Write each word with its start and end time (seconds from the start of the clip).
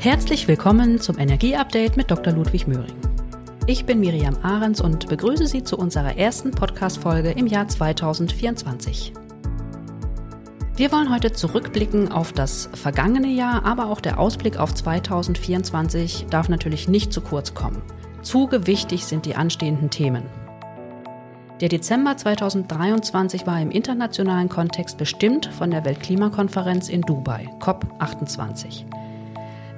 Herzlich 0.00 0.46
willkommen 0.46 1.00
zum 1.00 1.18
Energieupdate 1.18 1.96
mit 1.96 2.08
Dr. 2.12 2.32
Ludwig 2.32 2.68
Möhring. 2.68 2.94
Ich 3.66 3.84
bin 3.84 3.98
Miriam 3.98 4.36
Ahrens 4.44 4.80
und 4.80 5.08
begrüße 5.08 5.48
Sie 5.48 5.64
zu 5.64 5.76
unserer 5.76 6.16
ersten 6.16 6.52
Podcast-Folge 6.52 7.32
im 7.32 7.48
Jahr 7.48 7.66
2024. 7.66 9.12
Wir 10.76 10.92
wollen 10.92 11.12
heute 11.12 11.32
zurückblicken 11.32 12.12
auf 12.12 12.32
das 12.32 12.70
vergangene 12.74 13.26
Jahr, 13.26 13.64
aber 13.64 13.86
auch 13.86 14.00
der 14.00 14.20
Ausblick 14.20 14.60
auf 14.60 14.72
2024 14.72 16.26
darf 16.30 16.48
natürlich 16.48 16.86
nicht 16.86 17.12
zu 17.12 17.20
kurz 17.20 17.54
kommen. 17.54 17.82
Zu 18.22 18.46
gewichtig 18.46 19.04
sind 19.04 19.26
die 19.26 19.34
anstehenden 19.34 19.90
Themen. 19.90 20.22
Der 21.60 21.68
Dezember 21.68 22.16
2023 22.16 23.48
war 23.48 23.60
im 23.60 23.72
internationalen 23.72 24.48
Kontext 24.48 24.96
bestimmt 24.96 25.46
von 25.46 25.72
der 25.72 25.84
Weltklimakonferenz 25.84 26.88
in 26.88 27.02
Dubai, 27.02 27.48
COP28. 27.58 28.84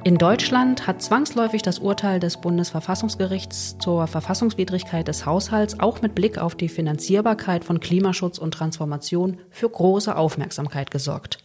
In 0.02 0.16
Deutschland 0.16 0.86
hat 0.86 1.02
zwangsläufig 1.02 1.60
das 1.60 1.78
Urteil 1.78 2.20
des 2.20 2.38
Bundesverfassungsgerichts 2.40 3.76
zur 3.78 4.06
Verfassungswidrigkeit 4.06 5.06
des 5.06 5.26
Haushalts 5.26 5.78
auch 5.78 6.00
mit 6.00 6.14
Blick 6.14 6.38
auf 6.38 6.54
die 6.54 6.70
Finanzierbarkeit 6.70 7.64
von 7.64 7.80
Klimaschutz 7.80 8.38
und 8.38 8.52
Transformation 8.52 9.38
für 9.50 9.68
große 9.68 10.16
Aufmerksamkeit 10.16 10.90
gesorgt. 10.90 11.38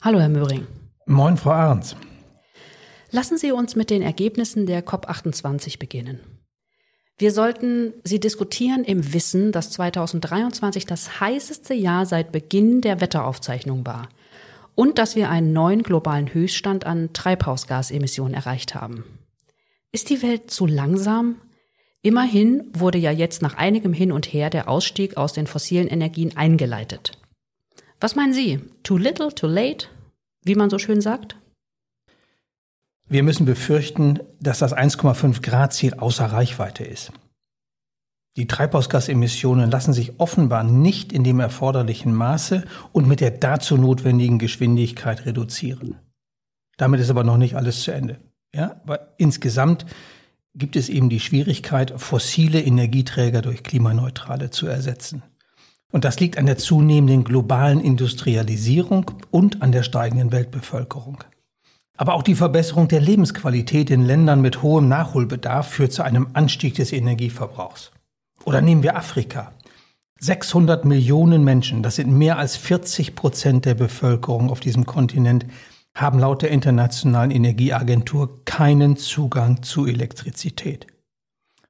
Hallo, 0.00 0.20
Herr 0.20 0.28
Möhring. 0.28 0.68
Moin, 1.06 1.36
Frau 1.36 1.50
Ahrens. 1.50 1.96
Lassen 3.10 3.38
Sie 3.38 3.50
uns 3.50 3.74
mit 3.74 3.90
den 3.90 4.02
Ergebnissen 4.02 4.66
der 4.66 4.86
COP28 4.86 5.80
beginnen. 5.80 6.20
Wir 7.16 7.32
sollten 7.32 7.94
sie 8.04 8.20
diskutieren 8.20 8.84
im 8.84 9.12
Wissen, 9.12 9.50
dass 9.50 9.72
2023 9.72 10.86
das 10.86 11.18
heißeste 11.18 11.74
Jahr 11.74 12.06
seit 12.06 12.30
Beginn 12.30 12.82
der 12.82 13.00
Wetteraufzeichnung 13.00 13.84
war 13.84 14.08
und 14.78 14.98
dass 14.98 15.16
wir 15.16 15.28
einen 15.28 15.52
neuen 15.52 15.82
globalen 15.82 16.32
Höchststand 16.32 16.86
an 16.86 17.12
Treibhausgasemissionen 17.12 18.32
erreicht 18.32 18.76
haben. 18.76 19.02
Ist 19.90 20.08
die 20.08 20.22
Welt 20.22 20.52
zu 20.52 20.66
langsam? 20.66 21.40
Immerhin 22.00 22.70
wurde 22.74 22.96
ja 22.96 23.10
jetzt 23.10 23.42
nach 23.42 23.54
einigem 23.54 23.92
Hin 23.92 24.12
und 24.12 24.32
Her 24.32 24.50
der 24.50 24.68
Ausstieg 24.68 25.16
aus 25.16 25.32
den 25.32 25.48
fossilen 25.48 25.88
Energien 25.88 26.36
eingeleitet. 26.36 27.18
Was 27.98 28.14
meinen 28.14 28.32
Sie? 28.32 28.60
Too 28.84 28.98
little, 28.98 29.34
too 29.34 29.48
late? 29.48 29.88
Wie 30.44 30.54
man 30.54 30.70
so 30.70 30.78
schön 30.78 31.00
sagt? 31.00 31.36
Wir 33.08 33.24
müssen 33.24 33.46
befürchten, 33.46 34.20
dass 34.38 34.60
das 34.60 34.72
1,5 34.72 35.42
Grad 35.42 35.72
Ziel 35.72 35.94
außer 35.94 36.26
Reichweite 36.26 36.84
ist. 36.84 37.10
Die 38.36 38.46
Treibhausgasemissionen 38.46 39.70
lassen 39.70 39.92
sich 39.92 40.20
offenbar 40.20 40.62
nicht 40.62 41.12
in 41.12 41.24
dem 41.24 41.40
erforderlichen 41.40 42.14
Maße 42.14 42.64
und 42.92 43.08
mit 43.08 43.20
der 43.20 43.32
dazu 43.32 43.76
notwendigen 43.76 44.38
Geschwindigkeit 44.38 45.26
reduzieren. 45.26 45.96
Damit 46.76 47.00
ist 47.00 47.10
aber 47.10 47.24
noch 47.24 47.36
nicht 47.36 47.56
alles 47.56 47.82
zu 47.82 47.90
Ende. 47.90 48.20
Ja, 48.54 48.80
aber 48.84 49.14
insgesamt 49.18 49.86
gibt 50.54 50.76
es 50.76 50.88
eben 50.88 51.08
die 51.08 51.20
Schwierigkeit, 51.20 51.92
fossile 51.96 52.60
Energieträger 52.60 53.42
durch 53.42 53.62
klimaneutrale 53.62 54.50
zu 54.50 54.66
ersetzen. 54.66 55.22
Und 55.90 56.04
das 56.04 56.20
liegt 56.20 56.38
an 56.38 56.46
der 56.46 56.58
zunehmenden 56.58 57.24
globalen 57.24 57.80
Industrialisierung 57.80 59.10
und 59.30 59.62
an 59.62 59.72
der 59.72 59.82
steigenden 59.82 60.32
Weltbevölkerung. 60.32 61.24
Aber 61.96 62.14
auch 62.14 62.22
die 62.22 62.34
Verbesserung 62.34 62.88
der 62.88 63.00
Lebensqualität 63.00 63.90
in 63.90 64.04
Ländern 64.04 64.40
mit 64.40 64.62
hohem 64.62 64.88
Nachholbedarf 64.88 65.68
führt 65.68 65.92
zu 65.92 66.02
einem 66.02 66.28
Anstieg 66.34 66.74
des 66.74 66.92
Energieverbrauchs. 66.92 67.90
Oder 68.48 68.62
nehmen 68.62 68.82
wir 68.82 68.96
Afrika. 68.96 69.52
600 70.20 70.86
Millionen 70.86 71.44
Menschen, 71.44 71.82
das 71.82 71.96
sind 71.96 72.10
mehr 72.10 72.38
als 72.38 72.56
40 72.56 73.14
Prozent 73.14 73.66
der 73.66 73.74
Bevölkerung 73.74 74.48
auf 74.48 74.60
diesem 74.60 74.86
Kontinent, 74.86 75.44
haben 75.94 76.18
laut 76.18 76.40
der 76.40 76.50
Internationalen 76.50 77.30
Energieagentur 77.30 78.46
keinen 78.46 78.96
Zugang 78.96 79.62
zu 79.62 79.84
Elektrizität. 79.84 80.86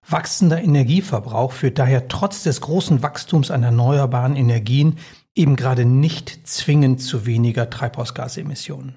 Wachsender 0.08 0.62
Energieverbrauch 0.62 1.50
führt 1.50 1.80
daher 1.80 2.06
trotz 2.06 2.44
des 2.44 2.60
großen 2.60 3.02
Wachstums 3.02 3.50
an 3.50 3.64
erneuerbaren 3.64 4.36
Energien 4.36 4.98
eben 5.34 5.56
gerade 5.56 5.84
nicht 5.84 6.46
zwingend 6.46 7.02
zu 7.02 7.26
weniger 7.26 7.70
Treibhausgasemissionen. 7.70 8.94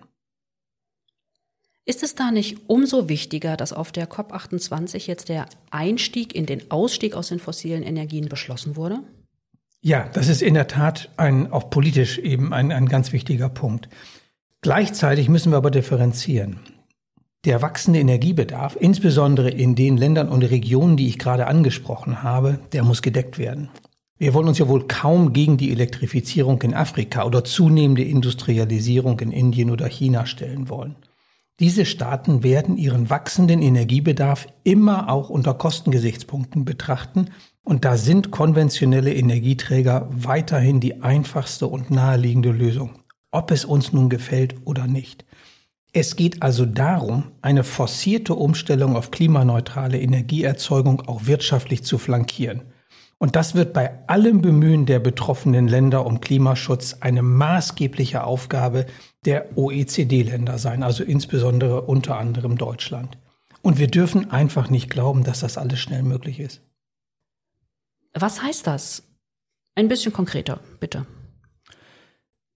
Ist 1.91 2.03
es 2.03 2.16
da 2.16 2.31
nicht 2.31 2.57
umso 2.68 3.09
wichtiger, 3.09 3.57
dass 3.57 3.74
auf 3.74 3.91
der 3.91 4.09
COP28 4.09 5.07
jetzt 5.07 5.28
der 5.28 5.47
Einstieg 5.72 6.34
in 6.34 6.46
den 6.46 6.72
Ausstieg 6.72 7.16
aus 7.16 7.28
den 7.28 7.40
fossilen 7.40 7.84
Energien 7.84 8.29
beschlossen 8.29 8.78
wurde? 8.78 9.00
Ja, 9.81 10.07
das 10.13 10.30
ist 10.30 10.41
in 10.41 10.53
der 10.53 10.69
Tat 10.69 11.09
ein, 11.18 11.51
auch 11.51 11.69
politisch 11.69 12.18
eben 12.18 12.53
ein, 12.53 12.72
ein 12.72 12.88
ganz 12.88 13.12
wichtiger 13.12 13.50
Punkt. 13.50 13.90
Gleichzeitig 14.62 15.28
müssen 15.28 15.51
wir 15.51 15.57
aber 15.57 15.69
differenzieren. 15.69 16.62
Der 17.44 17.62
wachsende 17.62 18.00
Energiebedarf, 18.00 18.78
insbesondere 18.80 19.50
in 19.50 19.75
den 19.75 19.97
Ländern 19.97 20.30
und 20.30 20.44
Regionen, 20.44 20.96
die 20.96 21.09
ich 21.09 21.19
gerade 21.19 21.46
angesprochen 21.46 22.24
habe, 22.24 22.62
der 22.72 22.84
muss 22.84 23.01
gedeckt 23.01 23.38
werden. 23.38 23.68
Wir 24.18 24.34
wollen 24.34 24.47
uns 24.47 24.59
ja 24.59 24.69
wohl 24.69 24.88
kaum 24.88 25.34
gegen 25.34 25.57
die 25.57 25.74
Elektrifizierung 25.74 26.62
in 26.62 26.74
Afrika 26.74 27.25
oder 27.25 27.44
zunehmende 27.44 28.06
Industrialisierung 28.06 29.19
in 29.19 29.34
Indien 29.34 29.69
oder 29.69 29.90
China 29.90 30.25
stellen 30.25 30.69
wollen. 30.69 30.96
Diese 31.61 31.85
Staaten 31.85 32.41
werden 32.41 32.75
ihren 32.75 33.11
wachsenden 33.11 33.61
Energiebedarf 33.61 34.47
immer 34.63 35.09
auch 35.09 35.29
unter 35.29 35.53
Kostengesichtspunkten 35.53 36.66
betrachten 36.66 37.29
und 37.63 37.85
da 37.85 37.97
sind 37.97 38.31
konventionelle 38.31 39.13
Energieträger 39.13 40.09
weiterhin 40.11 40.79
die 40.79 41.03
einfachste 41.03 41.67
und 41.67 41.91
naheliegende 41.91 42.50
Lösung, 42.50 42.97
ob 43.29 43.51
es 43.51 43.63
uns 43.63 43.94
nun 43.94 44.09
gefällt 44.09 44.55
oder 44.66 44.88
nicht. 44.88 45.23
Es 45.94 46.16
geht 46.16 46.41
also 46.41 46.66
darum, 46.66 47.25
eine 47.44 47.63
forcierte 47.63 48.33
Umstellung 48.33 48.95
auf 48.95 49.11
klimaneutrale 49.11 50.01
Energieerzeugung 50.01 51.01
auch 51.01 51.27
wirtschaftlich 51.27 51.83
zu 51.83 52.00
flankieren. 52.00 52.63
Und 53.21 53.35
das 53.35 53.53
wird 53.53 53.71
bei 53.71 53.99
allem 54.07 54.41
Bemühen 54.41 54.87
der 54.87 54.97
betroffenen 54.97 55.67
Länder 55.67 56.07
um 56.07 56.21
Klimaschutz 56.21 56.97
eine 57.01 57.21
maßgebliche 57.21 58.23
Aufgabe 58.23 58.87
der 59.25 59.55
OECD-Länder 59.55 60.57
sein, 60.57 60.81
also 60.81 61.03
insbesondere 61.03 61.83
unter 61.83 62.17
anderem 62.17 62.57
Deutschland. 62.57 63.19
Und 63.61 63.77
wir 63.77 63.89
dürfen 63.89 64.31
einfach 64.31 64.71
nicht 64.71 64.89
glauben, 64.89 65.23
dass 65.23 65.41
das 65.41 65.59
alles 65.59 65.79
schnell 65.79 66.01
möglich 66.01 66.39
ist. 66.39 66.61
Was 68.15 68.41
heißt 68.41 68.65
das? 68.65 69.03
Ein 69.75 69.88
bisschen 69.88 70.13
konkreter, 70.13 70.59
bitte. 70.79 71.05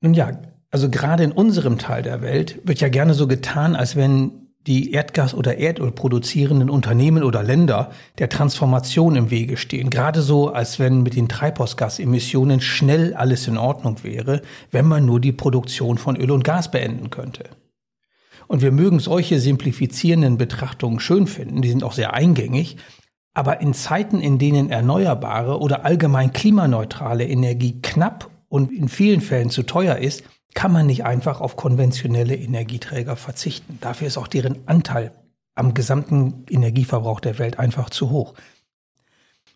Nun 0.01 0.15
ja, 0.15 0.31
also 0.71 0.89
gerade 0.89 1.23
in 1.23 1.31
unserem 1.31 1.77
Teil 1.77 2.01
der 2.01 2.23
Welt 2.23 2.59
wird 2.67 2.81
ja 2.81 2.89
gerne 2.89 3.13
so 3.13 3.27
getan, 3.27 3.75
als 3.75 3.95
wenn 3.95 4.44
die 4.67 4.93
Erdgas- 4.93 5.35
oder 5.35 5.57
Erdöl 5.57 5.91
produzierenden 5.91 6.69
Unternehmen 6.69 7.23
oder 7.23 7.43
Länder 7.43 7.91
der 8.17 8.29
Transformation 8.29 9.15
im 9.15 9.29
Wege 9.29 9.57
stehen. 9.57 9.89
Gerade 9.89 10.21
so, 10.21 10.49
als 10.49 10.79
wenn 10.79 11.03
mit 11.03 11.15
den 11.15 11.29
Treibhausgasemissionen 11.29 12.61
schnell 12.61 13.13
alles 13.13 13.47
in 13.47 13.57
Ordnung 13.57 14.03
wäre, 14.03 14.41
wenn 14.71 14.85
man 14.85 15.05
nur 15.05 15.19
die 15.19 15.31
Produktion 15.31 15.97
von 15.97 16.15
Öl 16.15 16.31
und 16.31 16.43
Gas 16.43 16.71
beenden 16.71 17.09
könnte. 17.09 17.45
Und 18.47 18.61
wir 18.61 18.71
mögen 18.71 18.99
solche 18.99 19.39
simplifizierenden 19.39 20.37
Betrachtungen 20.37 20.99
schön 20.99 21.27
finden, 21.27 21.61
die 21.61 21.69
sind 21.69 21.83
auch 21.83 21.93
sehr 21.93 22.13
eingängig, 22.13 22.77
aber 23.33 23.59
in 23.61 23.73
Zeiten, 23.73 24.21
in 24.21 24.39
denen 24.39 24.69
erneuerbare 24.69 25.59
oder 25.59 25.83
allgemein 25.83 26.31
klimaneutrale 26.31 27.27
Energie 27.27 27.81
knapp 27.81 28.29
und 28.47 28.71
in 28.71 28.87
vielen 28.87 29.21
Fällen 29.21 29.49
zu 29.49 29.63
teuer 29.63 29.97
ist, 29.97 30.23
kann 30.55 30.71
man 30.71 30.87
nicht 30.87 31.05
einfach 31.05 31.41
auf 31.41 31.55
konventionelle 31.55 32.35
Energieträger 32.35 33.15
verzichten. 33.15 33.77
Dafür 33.81 34.07
ist 34.07 34.17
auch 34.17 34.27
deren 34.27 34.67
Anteil 34.67 35.11
am 35.53 35.75
gesamten 35.75 36.45
Energieverbrauch 36.49 37.19
der 37.19 37.37
Welt 37.37 37.59
einfach 37.59 37.91
zu 37.91 38.09
hoch. 38.09 38.33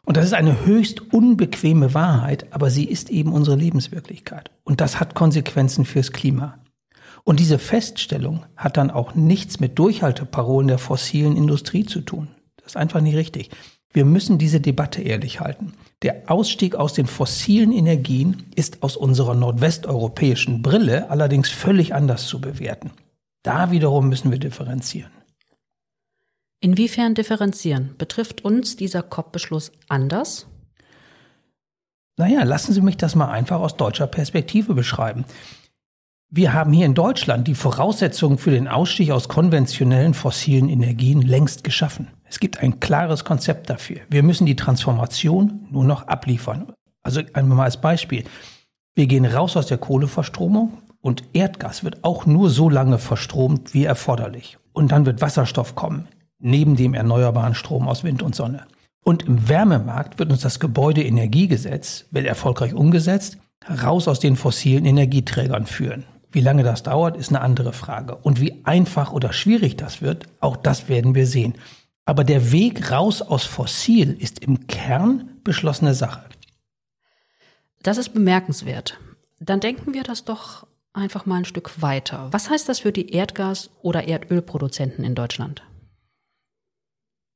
Und 0.05 0.17
das 0.17 0.25
ist 0.25 0.33
eine 0.33 0.65
höchst 0.65 1.13
unbequeme 1.13 1.93
Wahrheit, 1.93 2.53
aber 2.53 2.69
sie 2.69 2.85
ist 2.85 3.09
eben 3.09 3.33
unsere 3.33 3.55
Lebenswirklichkeit. 3.55 4.51
Und 4.63 4.81
das 4.81 4.99
hat 4.99 5.15
Konsequenzen 5.15 5.85
fürs 5.85 6.11
Klima. 6.11 6.59
Und 7.23 7.39
diese 7.39 7.59
Feststellung 7.59 8.45
hat 8.55 8.77
dann 8.77 8.91
auch 8.91 9.13
nichts 9.13 9.59
mit 9.59 9.77
Durchhalteparolen 9.77 10.67
der 10.67 10.79
fossilen 10.79 11.35
Industrie 11.35 11.85
zu 11.85 12.01
tun. 12.01 12.29
Das 12.57 12.73
ist 12.73 12.77
einfach 12.77 13.01
nicht 13.01 13.15
richtig. 13.15 13.51
Wir 13.91 14.05
müssen 14.05 14.37
diese 14.37 14.61
Debatte 14.61 15.01
ehrlich 15.01 15.39
halten. 15.39 15.73
Der 16.03 16.23
Ausstieg 16.27 16.75
aus 16.75 16.93
den 16.93 17.07
fossilen 17.07 17.71
Energien 17.71 18.45
ist 18.55 18.83
aus 18.83 18.95
unserer 18.95 19.33
nordwesteuropäischen 19.33 20.61
Brille 20.61 21.09
allerdings 21.09 21.49
völlig 21.49 21.93
anders 21.93 22.27
zu 22.27 22.39
bewerten. 22.39 22.91
Da 23.43 23.71
wiederum 23.71 24.09
müssen 24.09 24.31
wir 24.31 24.39
differenzieren. 24.39 25.11
Inwiefern 26.61 27.15
differenzieren? 27.15 27.95
Betrifft 27.97 28.43
uns 28.43 28.75
dieser 28.75 29.01
COP-Beschluss 29.01 29.71
anders? 29.87 30.45
Naja, 32.17 32.43
lassen 32.43 32.73
Sie 32.73 32.81
mich 32.81 32.97
das 32.97 33.15
mal 33.15 33.29
einfach 33.29 33.61
aus 33.61 33.77
deutscher 33.77 34.07
Perspektive 34.07 34.73
beschreiben. 34.73 35.23
Wir 36.31 36.53
haben 36.53 36.73
hier 36.73 36.85
in 36.85 36.93
Deutschland 36.93 37.47
die 37.47 37.55
Voraussetzungen 37.55 38.37
für 38.37 38.51
den 38.51 38.67
Ausstieg 38.67 39.09
aus 39.09 39.29
konventionellen 39.29 40.13
fossilen 40.13 40.69
Energien 40.69 41.23
längst 41.23 41.63
geschaffen. 41.63 42.09
Es 42.25 42.39
gibt 42.39 42.59
ein 42.59 42.79
klares 42.79 43.25
Konzept 43.25 43.67
dafür. 43.67 44.01
Wir 44.11 44.21
müssen 44.21 44.45
die 44.45 44.55
Transformation 44.55 45.65
nur 45.71 45.85
noch 45.85 46.07
abliefern. 46.07 46.71
Also 47.01 47.21
einmal 47.33 47.57
mal 47.57 47.63
als 47.63 47.81
Beispiel. 47.81 48.25
Wir 48.93 49.07
gehen 49.07 49.25
raus 49.25 49.57
aus 49.57 49.65
der 49.65 49.79
Kohleverstromung 49.79 50.77
und 51.01 51.23
Erdgas 51.33 51.83
wird 51.83 52.03
auch 52.03 52.27
nur 52.27 52.51
so 52.51 52.69
lange 52.69 52.99
verstromt 52.99 53.73
wie 53.73 53.85
erforderlich. 53.85 54.59
Und 54.71 54.91
dann 54.91 55.07
wird 55.07 55.21
Wasserstoff 55.21 55.73
kommen, 55.73 56.09
neben 56.37 56.75
dem 56.75 56.93
erneuerbaren 56.93 57.55
Strom 57.55 57.87
aus 57.87 58.03
Wind 58.03 58.21
und 58.21 58.35
Sonne. 58.35 58.67
Und 59.03 59.23
im 59.23 59.49
Wärmemarkt 59.49 60.19
wird 60.19 60.31
uns 60.31 60.41
das 60.41 60.59
Gebäudeenergiegesetz, 60.59 62.05
wenn 62.11 62.25
erfolgreich 62.25 62.75
umgesetzt, 62.75 63.39
raus 63.81 64.07
aus 64.07 64.19
den 64.19 64.35
fossilen 64.35 64.85
Energieträgern 64.85 65.65
führen. 65.65 66.05
Wie 66.31 66.41
lange 66.41 66.63
das 66.63 66.83
dauert, 66.83 67.17
ist 67.17 67.29
eine 67.29 67.41
andere 67.41 67.73
Frage. 67.73 68.15
Und 68.15 68.39
wie 68.39 68.61
einfach 68.63 69.11
oder 69.11 69.33
schwierig 69.33 69.77
das 69.77 70.01
wird, 70.01 70.27
auch 70.39 70.57
das 70.57 70.87
werden 70.87 71.15
wir 71.15 71.25
sehen. 71.25 71.55
Aber 72.05 72.23
der 72.23 72.51
Weg 72.51 72.91
raus 72.91 73.21
aus 73.21 73.45
Fossil 73.45 74.15
ist 74.19 74.39
im 74.39 74.67
Kern 74.67 75.29
beschlossene 75.43 75.93
Sache. 75.93 76.23
Das 77.81 77.97
ist 77.97 78.13
bemerkenswert. 78.13 78.99
Dann 79.39 79.59
denken 79.59 79.93
wir 79.93 80.03
das 80.03 80.25
doch 80.25 80.67
einfach 80.93 81.25
mal 81.25 81.37
ein 81.37 81.45
Stück 81.45 81.81
weiter. 81.81 82.27
Was 82.31 82.49
heißt 82.49 82.67
das 82.67 82.79
für 82.79 82.91
die 82.91 83.13
Erdgas- 83.13 83.69
oder 83.81 84.07
Erdölproduzenten 84.07 85.03
in 85.05 85.15
Deutschland? 85.15 85.63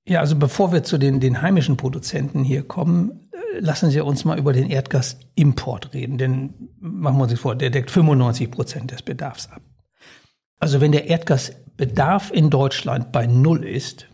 Ja, 0.05 0.19
also 0.19 0.35
bevor 0.35 0.73
wir 0.73 0.83
zu 0.83 0.97
den, 0.97 1.19
den 1.19 1.41
heimischen 1.41 1.77
Produzenten 1.77 2.43
hier 2.43 2.63
kommen, 2.63 3.22
lassen 3.59 3.91
Sie 3.91 4.01
uns 4.01 4.25
mal 4.25 4.37
über 4.37 4.53
den 4.53 4.69
Erdgasimport 4.69 5.93
reden. 5.93 6.17
Denn 6.17 6.53
machen 6.79 7.17
wir 7.17 7.23
uns 7.23 7.39
vor, 7.39 7.55
der 7.55 7.69
deckt 7.69 7.91
95 7.91 8.51
Prozent 8.51 8.91
des 8.91 9.01
Bedarfs 9.01 9.49
ab. 9.51 9.61
Also 10.59 10.81
wenn 10.81 10.91
der 10.91 11.07
Erdgasbedarf 11.07 12.31
in 12.31 12.49
Deutschland 12.49 13.11
bei 13.11 13.27
Null 13.27 13.65
ist, 13.65 14.07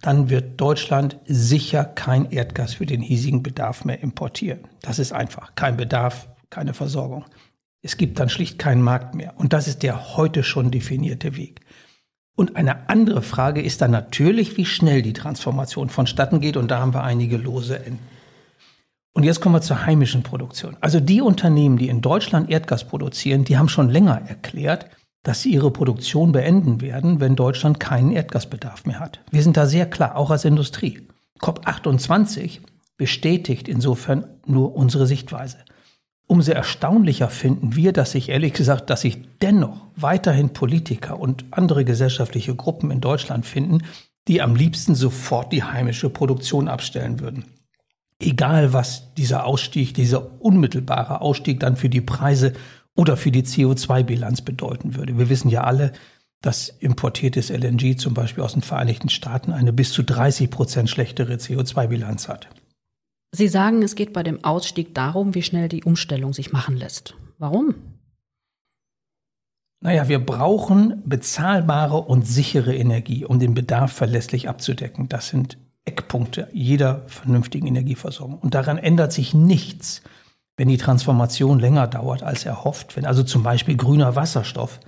dann 0.00 0.30
wird 0.30 0.60
Deutschland 0.60 1.18
sicher 1.26 1.84
kein 1.84 2.30
Erdgas 2.30 2.74
für 2.74 2.86
den 2.86 3.02
hiesigen 3.02 3.42
Bedarf 3.42 3.84
mehr 3.84 4.00
importieren. 4.02 4.60
Das 4.80 4.98
ist 4.98 5.12
einfach. 5.12 5.54
Kein 5.54 5.76
Bedarf, 5.76 6.28
keine 6.48 6.72
Versorgung. 6.72 7.26
Es 7.82 7.96
gibt 7.96 8.18
dann 8.18 8.30
schlicht 8.30 8.58
keinen 8.58 8.82
Markt 8.82 9.14
mehr. 9.14 9.34
Und 9.36 9.52
das 9.52 9.68
ist 9.68 9.82
der 9.82 10.16
heute 10.16 10.42
schon 10.42 10.70
definierte 10.70 11.36
Weg. 11.36 11.60
Und 12.34 12.56
eine 12.56 12.88
andere 12.88 13.20
Frage 13.20 13.60
ist 13.60 13.82
dann 13.82 13.90
natürlich, 13.90 14.56
wie 14.56 14.64
schnell 14.64 15.02
die 15.02 15.12
Transformation 15.12 15.90
vonstatten 15.90 16.40
geht. 16.40 16.56
Und 16.56 16.70
da 16.70 16.78
haben 16.78 16.94
wir 16.94 17.04
einige 17.04 17.36
lose 17.36 17.78
Enden. 17.78 17.98
Und 19.12 19.24
jetzt 19.24 19.40
kommen 19.40 19.54
wir 19.54 19.60
zur 19.60 19.86
heimischen 19.86 20.22
Produktion. 20.22 20.76
Also 20.80 21.00
die 21.00 21.20
Unternehmen, 21.20 21.78
die 21.78 21.88
in 21.88 22.00
Deutschland 22.00 22.48
Erdgas 22.48 22.84
produzieren, 22.84 23.44
die 23.44 23.58
haben 23.58 23.68
schon 23.68 23.88
länger 23.88 24.22
erklärt, 24.26 24.86
dass 25.22 25.42
sie 25.42 25.52
ihre 25.52 25.70
Produktion 25.70 26.32
beenden 26.32 26.80
werden, 26.80 27.20
wenn 27.20 27.36
Deutschland 27.36 27.80
keinen 27.80 28.12
Erdgasbedarf 28.12 28.86
mehr 28.86 29.00
hat. 29.00 29.20
Wir 29.30 29.42
sind 29.42 29.56
da 29.56 29.66
sehr 29.66 29.88
klar, 29.88 30.16
auch 30.16 30.30
als 30.30 30.44
Industrie. 30.44 31.06
COP28 31.40 32.60
bestätigt 32.96 33.68
insofern 33.68 34.26
nur 34.46 34.74
unsere 34.74 35.06
Sichtweise. 35.06 35.58
Umso 36.26 36.52
erstaunlicher 36.52 37.28
finden 37.28 37.74
wir, 37.74 37.92
dass 37.92 38.12
sich 38.12 38.28
ehrlich 38.28 38.52
gesagt, 38.52 38.88
dass 38.88 39.00
sich 39.00 39.18
dennoch 39.40 39.88
weiterhin 39.96 40.50
Politiker 40.50 41.18
und 41.18 41.44
andere 41.50 41.84
gesellschaftliche 41.84 42.54
Gruppen 42.54 42.90
in 42.92 43.00
Deutschland 43.00 43.44
finden, 43.46 43.82
die 44.28 44.40
am 44.40 44.54
liebsten 44.54 44.94
sofort 44.94 45.52
die 45.52 45.64
heimische 45.64 46.08
Produktion 46.08 46.68
abstellen 46.68 47.18
würden. 47.18 47.46
Egal 48.20 48.72
was 48.72 49.14
dieser 49.14 49.46
Ausstieg, 49.46 49.94
dieser 49.94 50.40
unmittelbare 50.42 51.20
Ausstieg 51.22 51.58
dann 51.60 51.76
für 51.76 51.88
die 51.88 52.02
Preise 52.02 52.52
oder 52.94 53.16
für 53.16 53.30
die 53.30 53.42
CO2-Bilanz 53.42 54.42
bedeuten 54.42 54.94
würde. 54.94 55.16
Wir 55.18 55.30
wissen 55.30 55.48
ja 55.48 55.64
alle, 55.64 55.92
dass 56.42 56.68
importiertes 56.68 57.50
LNG 57.50 57.96
zum 57.96 58.14
Beispiel 58.14 58.44
aus 58.44 58.52
den 58.52 58.62
Vereinigten 58.62 59.08
Staaten 59.08 59.52
eine 59.52 59.72
bis 59.72 59.92
zu 59.92 60.02
30 60.02 60.50
Prozent 60.50 60.90
schlechtere 60.90 61.34
CO2-Bilanz 61.34 62.28
hat. 62.28 62.48
Sie 63.32 63.48
sagen, 63.48 63.82
es 63.82 63.94
geht 63.94 64.12
bei 64.12 64.22
dem 64.22 64.44
Ausstieg 64.44 64.94
darum, 64.94 65.34
wie 65.34 65.42
schnell 65.42 65.68
die 65.68 65.84
Umstellung 65.84 66.32
sich 66.32 66.52
machen 66.52 66.76
lässt. 66.76 67.14
Warum? 67.38 67.74
Naja, 69.82 70.08
wir 70.08 70.18
brauchen 70.18 71.02
bezahlbare 71.06 72.02
und 72.02 72.26
sichere 72.26 72.74
Energie, 72.74 73.24
um 73.24 73.38
den 73.38 73.54
Bedarf 73.54 73.92
verlässlich 73.92 74.48
abzudecken. 74.48 75.08
Das 75.08 75.28
sind 75.28 75.56
Eckpunkte 75.84 76.48
jeder 76.52 77.02
vernünftigen 77.06 77.66
Energieversorgung. 77.66 78.38
Und 78.38 78.54
daran 78.54 78.78
ändert 78.78 79.12
sich 79.12 79.34
nichts, 79.34 80.02
wenn 80.56 80.68
die 80.68 80.76
Transformation 80.76 81.58
länger 81.58 81.86
dauert 81.86 82.22
als 82.22 82.44
erhofft, 82.44 82.96
wenn 82.96 83.06
also 83.06 83.22
zum 83.22 83.42
Beispiel 83.42 83.76
grüner 83.76 84.16
Wasserstoff 84.16 84.80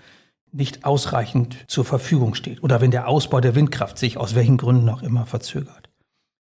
nicht 0.52 0.84
ausreichend 0.84 1.56
zur 1.66 1.84
Verfügung 1.84 2.34
steht 2.34 2.62
oder 2.62 2.80
wenn 2.80 2.90
der 2.90 3.08
Ausbau 3.08 3.40
der 3.40 3.54
Windkraft 3.54 3.96
sich 3.98 4.18
aus 4.18 4.34
welchen 4.34 4.58
Gründen 4.58 4.88
auch 4.90 5.02
immer 5.02 5.24
verzögert. 5.24 5.88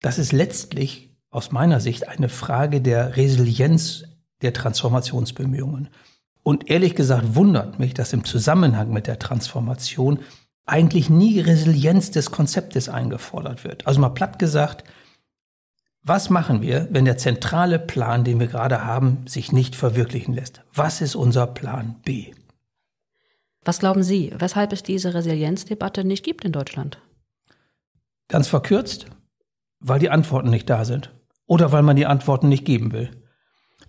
Das 0.01 0.17
ist 0.17 0.31
letztlich 0.31 1.11
aus 1.29 1.51
meiner 1.51 1.79
Sicht 1.79 2.07
eine 2.07 2.29
Frage 2.29 2.81
der 2.81 3.15
Resilienz 3.15 4.05
der 4.41 4.53
Transformationsbemühungen. 4.53 5.89
Und 6.43 6.69
ehrlich 6.69 6.95
gesagt 6.95 7.35
wundert 7.35 7.77
mich, 7.77 7.93
dass 7.93 8.13
im 8.13 8.23
Zusammenhang 8.23 8.91
mit 8.91 9.05
der 9.05 9.19
Transformation 9.19 10.19
eigentlich 10.71 11.09
nie 11.09 11.41
Resilienz 11.41 12.11
des 12.11 12.31
Konzeptes 12.31 12.87
eingefordert 12.87 13.65
wird. 13.65 13.85
Also 13.85 13.99
mal 13.99 14.09
platt 14.09 14.39
gesagt, 14.39 14.85
was 16.01 16.29
machen 16.29 16.61
wir, 16.61 16.87
wenn 16.91 17.03
der 17.03 17.17
zentrale 17.17 17.77
Plan, 17.77 18.23
den 18.23 18.39
wir 18.39 18.47
gerade 18.47 18.85
haben, 18.85 19.25
sich 19.27 19.51
nicht 19.51 19.75
verwirklichen 19.75 20.33
lässt? 20.33 20.61
Was 20.73 21.01
ist 21.01 21.15
unser 21.15 21.45
Plan 21.45 21.97
B? 22.05 22.33
Was 23.65 23.79
glauben 23.79 24.01
Sie, 24.01 24.33
weshalb 24.39 24.71
es 24.71 24.81
diese 24.81 25.13
Resilienzdebatte 25.13 26.05
nicht 26.05 26.23
gibt 26.23 26.45
in 26.45 26.53
Deutschland? 26.53 26.99
Ganz 28.29 28.47
verkürzt, 28.47 29.07
weil 29.81 29.99
die 29.99 30.09
Antworten 30.09 30.49
nicht 30.49 30.69
da 30.69 30.85
sind 30.85 31.13
oder 31.47 31.73
weil 31.73 31.83
man 31.83 31.97
die 31.97 32.05
Antworten 32.05 32.47
nicht 32.47 32.63
geben 32.63 32.93
will. 32.93 33.11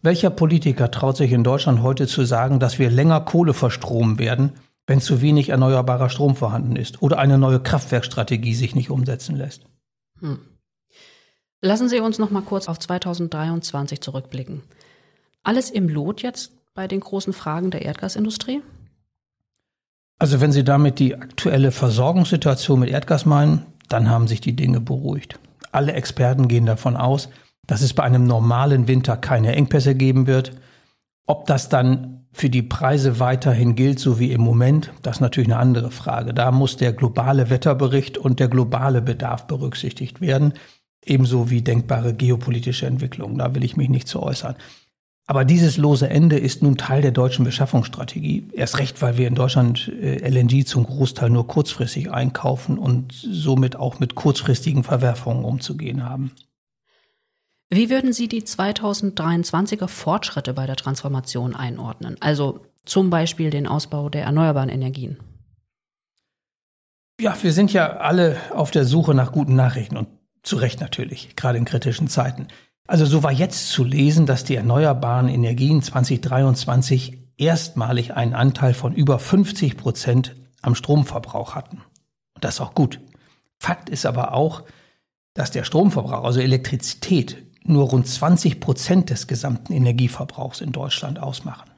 Welcher 0.02 0.30
Politiker 0.30 0.90
traut 0.90 1.16
sich 1.16 1.30
in 1.30 1.44
Deutschland 1.44 1.80
heute 1.80 2.08
zu 2.08 2.24
sagen, 2.24 2.58
dass 2.58 2.80
wir 2.80 2.90
länger 2.90 3.20
Kohle 3.20 3.54
verstromen 3.54 4.18
werden, 4.18 4.54
wenn 4.92 5.00
zu 5.00 5.22
wenig 5.22 5.48
erneuerbarer 5.48 6.10
Strom 6.10 6.36
vorhanden 6.36 6.76
ist 6.76 7.00
oder 7.00 7.18
eine 7.18 7.38
neue 7.38 7.60
Kraftwerkstrategie 7.60 8.54
sich 8.54 8.74
nicht 8.74 8.90
umsetzen 8.90 9.36
lässt? 9.36 9.64
Hm. 10.20 10.38
Lassen 11.62 11.88
Sie 11.88 12.00
uns 12.00 12.18
noch 12.18 12.30
mal 12.30 12.42
kurz 12.42 12.68
auf 12.68 12.78
2023 12.78 14.02
zurückblicken. 14.02 14.60
Alles 15.42 15.70
im 15.70 15.88
Lot 15.88 16.20
jetzt 16.20 16.52
bei 16.74 16.88
den 16.88 17.00
großen 17.00 17.32
Fragen 17.32 17.70
der 17.70 17.86
Erdgasindustrie? 17.86 18.60
Also 20.18 20.42
wenn 20.42 20.52
Sie 20.52 20.62
damit 20.62 20.98
die 20.98 21.14
aktuelle 21.14 21.70
Versorgungssituation 21.70 22.80
mit 22.80 22.90
Erdgas 22.90 23.24
meinen, 23.24 23.64
dann 23.88 24.10
haben 24.10 24.28
sich 24.28 24.42
die 24.42 24.54
Dinge 24.54 24.82
beruhigt. 24.82 25.38
Alle 25.70 25.94
Experten 25.94 26.48
gehen 26.48 26.66
davon 26.66 26.98
aus, 26.98 27.30
dass 27.66 27.80
es 27.80 27.94
bei 27.94 28.02
einem 28.02 28.26
normalen 28.26 28.88
Winter 28.88 29.16
keine 29.16 29.56
Engpässe 29.56 29.94
geben 29.94 30.26
wird. 30.26 30.52
Ob 31.26 31.46
das 31.46 31.70
dann 31.70 32.11
für 32.32 32.48
die 32.48 32.62
Preise 32.62 33.20
weiterhin 33.20 33.74
gilt, 33.76 33.98
so 33.98 34.18
wie 34.18 34.32
im 34.32 34.40
Moment, 34.40 34.90
das 35.02 35.16
ist 35.16 35.20
natürlich 35.20 35.50
eine 35.50 35.60
andere 35.60 35.90
Frage. 35.90 36.32
Da 36.32 36.50
muss 36.50 36.76
der 36.76 36.92
globale 36.92 37.50
Wetterbericht 37.50 38.16
und 38.18 38.40
der 38.40 38.48
globale 38.48 39.02
Bedarf 39.02 39.46
berücksichtigt 39.46 40.20
werden 40.20 40.54
ebenso 41.04 41.50
wie 41.50 41.62
denkbare 41.62 42.14
geopolitische 42.14 42.86
Entwicklungen. 42.86 43.38
Da 43.38 43.54
will 43.54 43.64
ich 43.64 43.76
mich 43.76 43.88
nicht 43.88 44.08
zu 44.08 44.22
äußern. 44.22 44.56
Aber 45.26 45.44
dieses 45.44 45.76
lose 45.76 46.10
Ende 46.10 46.36
ist 46.36 46.62
nun 46.62 46.76
Teil 46.76 47.00
der 47.00 47.12
deutschen 47.12 47.44
Beschaffungsstrategie. 47.44 48.48
Erst 48.52 48.78
recht, 48.78 49.00
weil 49.02 49.16
wir 49.18 49.28
in 49.28 49.36
Deutschland 49.36 49.90
äh, 50.00 50.28
LNG 50.28 50.66
zum 50.66 50.84
Großteil 50.84 51.30
nur 51.30 51.46
kurzfristig 51.46 52.10
einkaufen 52.10 52.76
und 52.76 53.12
somit 53.12 53.76
auch 53.76 54.00
mit 54.00 54.14
kurzfristigen 54.14 54.82
Verwerfungen 54.82 55.44
umzugehen 55.44 56.04
haben. 56.08 56.32
Wie 57.74 57.88
würden 57.88 58.12
Sie 58.12 58.28
die 58.28 58.42
2023er 58.42 59.88
Fortschritte 59.88 60.52
bei 60.52 60.66
der 60.66 60.76
Transformation 60.76 61.56
einordnen? 61.56 62.18
Also 62.20 62.66
zum 62.84 63.08
Beispiel 63.08 63.48
den 63.48 63.66
Ausbau 63.66 64.10
der 64.10 64.24
erneuerbaren 64.24 64.68
Energien? 64.68 65.16
Ja, 67.18 67.34
wir 67.40 67.50
sind 67.54 67.72
ja 67.72 67.96
alle 67.96 68.36
auf 68.50 68.72
der 68.72 68.84
Suche 68.84 69.14
nach 69.14 69.32
guten 69.32 69.56
Nachrichten 69.56 69.96
und 69.96 70.08
zu 70.42 70.56
Recht 70.56 70.82
natürlich, 70.82 71.34
gerade 71.34 71.56
in 71.56 71.64
kritischen 71.64 72.08
Zeiten. 72.08 72.48
Also 72.86 73.06
so 73.06 73.22
war 73.22 73.32
jetzt 73.32 73.70
zu 73.70 73.84
lesen, 73.84 74.26
dass 74.26 74.44
die 74.44 74.56
erneuerbaren 74.56 75.30
Energien 75.30 75.80
2023 75.80 77.20
erstmalig 77.38 78.12
einen 78.12 78.34
Anteil 78.34 78.74
von 78.74 78.92
über 78.92 79.18
50 79.18 79.78
Prozent 79.78 80.36
am 80.60 80.74
Stromverbrauch 80.74 81.54
hatten. 81.54 81.78
Und 82.34 82.44
das 82.44 82.56
ist 82.56 82.60
auch 82.60 82.74
gut. 82.74 83.00
Fakt 83.58 83.88
ist 83.88 84.04
aber 84.04 84.34
auch, 84.34 84.62
dass 85.32 85.50
der 85.50 85.64
Stromverbrauch, 85.64 86.24
also 86.24 86.40
Elektrizität, 86.40 87.46
nur 87.64 87.88
rund 87.88 88.06
20 88.06 88.60
Prozent 88.60 89.10
des 89.10 89.26
gesamten 89.26 89.72
Energieverbrauchs 89.72 90.60
in 90.60 90.72
Deutschland 90.72 91.18
ausmachen. 91.18 91.70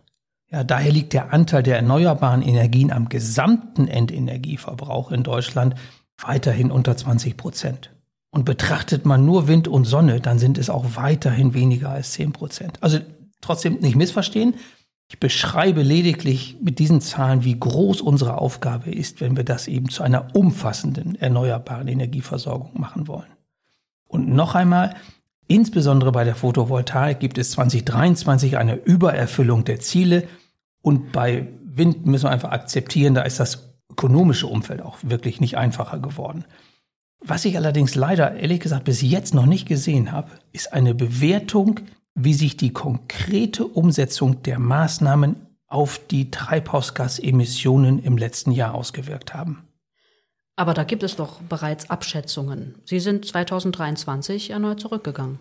Ja, 0.51 0.63
daher 0.63 0.93
liegt 0.93 1.13
der 1.13 1.33
Anteil 1.33 1.63
der 1.63 1.77
erneuerbaren 1.77 2.43
Energien 2.43 2.93
am 2.93 3.09
gesamten 3.09 3.89
Endenergieverbrauch 3.89 5.11
in 5.11 5.23
Deutschland 5.23 5.75
weiterhin 6.19 6.71
unter 6.71 6.97
20 6.97 7.37
Prozent. 7.37 7.91
Und 8.31 8.45
betrachtet 8.45 9.05
man 9.05 9.25
nur 9.25 9.49
Wind 9.49 9.69
und 9.69 9.85
Sonne, 9.85 10.21
dann 10.21 10.39
sind 10.39 10.59
es 10.59 10.71
auch 10.71 10.97
weiterhin 10.97 11.55
weniger 11.55 11.91
als 11.91 12.13
10 12.13 12.33
Prozent. 12.33 12.79
Also 12.83 12.99
trotzdem 13.41 13.75
nicht 13.81 13.97
missverstehen. 13.97 14.55
Ich 15.09 15.21
beschreibe 15.21 15.83
lediglich 15.83 16.57
mit 16.63 16.79
diesen 16.79 17.01
Zahlen, 17.01 17.45
wie 17.45 17.59
groß 17.59 18.01
unsere 18.01 18.39
Aufgabe 18.39 18.91
ist, 18.91 19.21
wenn 19.21 19.37
wir 19.37 19.45
das 19.45 19.69
eben 19.69 19.89
zu 19.89 20.03
einer 20.03 20.35
umfassenden 20.35 21.15
erneuerbaren 21.15 21.89
Energieversorgung 21.89 22.81
machen 22.81 23.07
wollen. 23.07 23.31
Und 24.09 24.29
noch 24.29 24.55
einmal, 24.55 24.95
insbesondere 25.49 26.13
bei 26.13 26.25
der 26.25 26.35
Photovoltaik 26.35 27.21
gibt 27.21 27.39
es 27.39 27.53
2023 27.53 28.57
eine 28.57 28.77
Übererfüllung 28.77 29.65
der 29.65 29.81
Ziele 29.81 30.29
und 30.83 31.13
bei 31.13 31.49
Wind 31.65 32.07
müssen 32.07 32.27
wir 32.27 32.31
einfach 32.31 32.53
akzeptieren, 32.53 33.15
da 33.15 33.23
ist 33.23 33.41
das 33.41 33.75
ökonomische 33.91 34.47
Umfeld 34.47 34.83
auch 34.83 34.99
wirklich 35.03 35.41
nicht 35.41 35.57
einfacher 35.57 35.99
geworden. 35.99 36.45
Was 37.21 37.45
ich 37.45 37.57
allerdings 37.57 37.95
leider 37.95 38.35
ehrlich 38.35 38.61
gesagt 38.61 38.85
bis 38.85 39.01
jetzt 39.01 39.35
noch 39.35 39.47
nicht 39.47 39.67
gesehen 39.67 40.13
habe, 40.13 40.31
ist 40.53 40.73
eine 40.73 40.95
Bewertung, 40.95 41.81
wie 42.15 42.35
sich 42.35 42.57
die 42.57 42.73
konkrete 42.73 43.67
Umsetzung 43.67 44.43
der 44.43 44.59
Maßnahmen 44.59 45.37
auf 45.67 45.99
die 46.11 46.31
Treibhausgasemissionen 46.31 47.99
im 47.99 48.19
letzten 48.19 48.53
Jahr 48.53 48.75
ausgewirkt 48.75 49.35
haben. 49.35 49.65
Aber 50.57 50.75
da 50.75 50.85
gibt 50.85 51.03
es 51.03 51.17
doch 51.17 51.41
bereits 51.43 51.91
Abschätzungen. 51.91 52.77
Sie 52.85 53.01
sind 53.01 53.25
2023 53.25 54.51
erneut 54.51 54.81
zurückgegangen. 54.81 55.39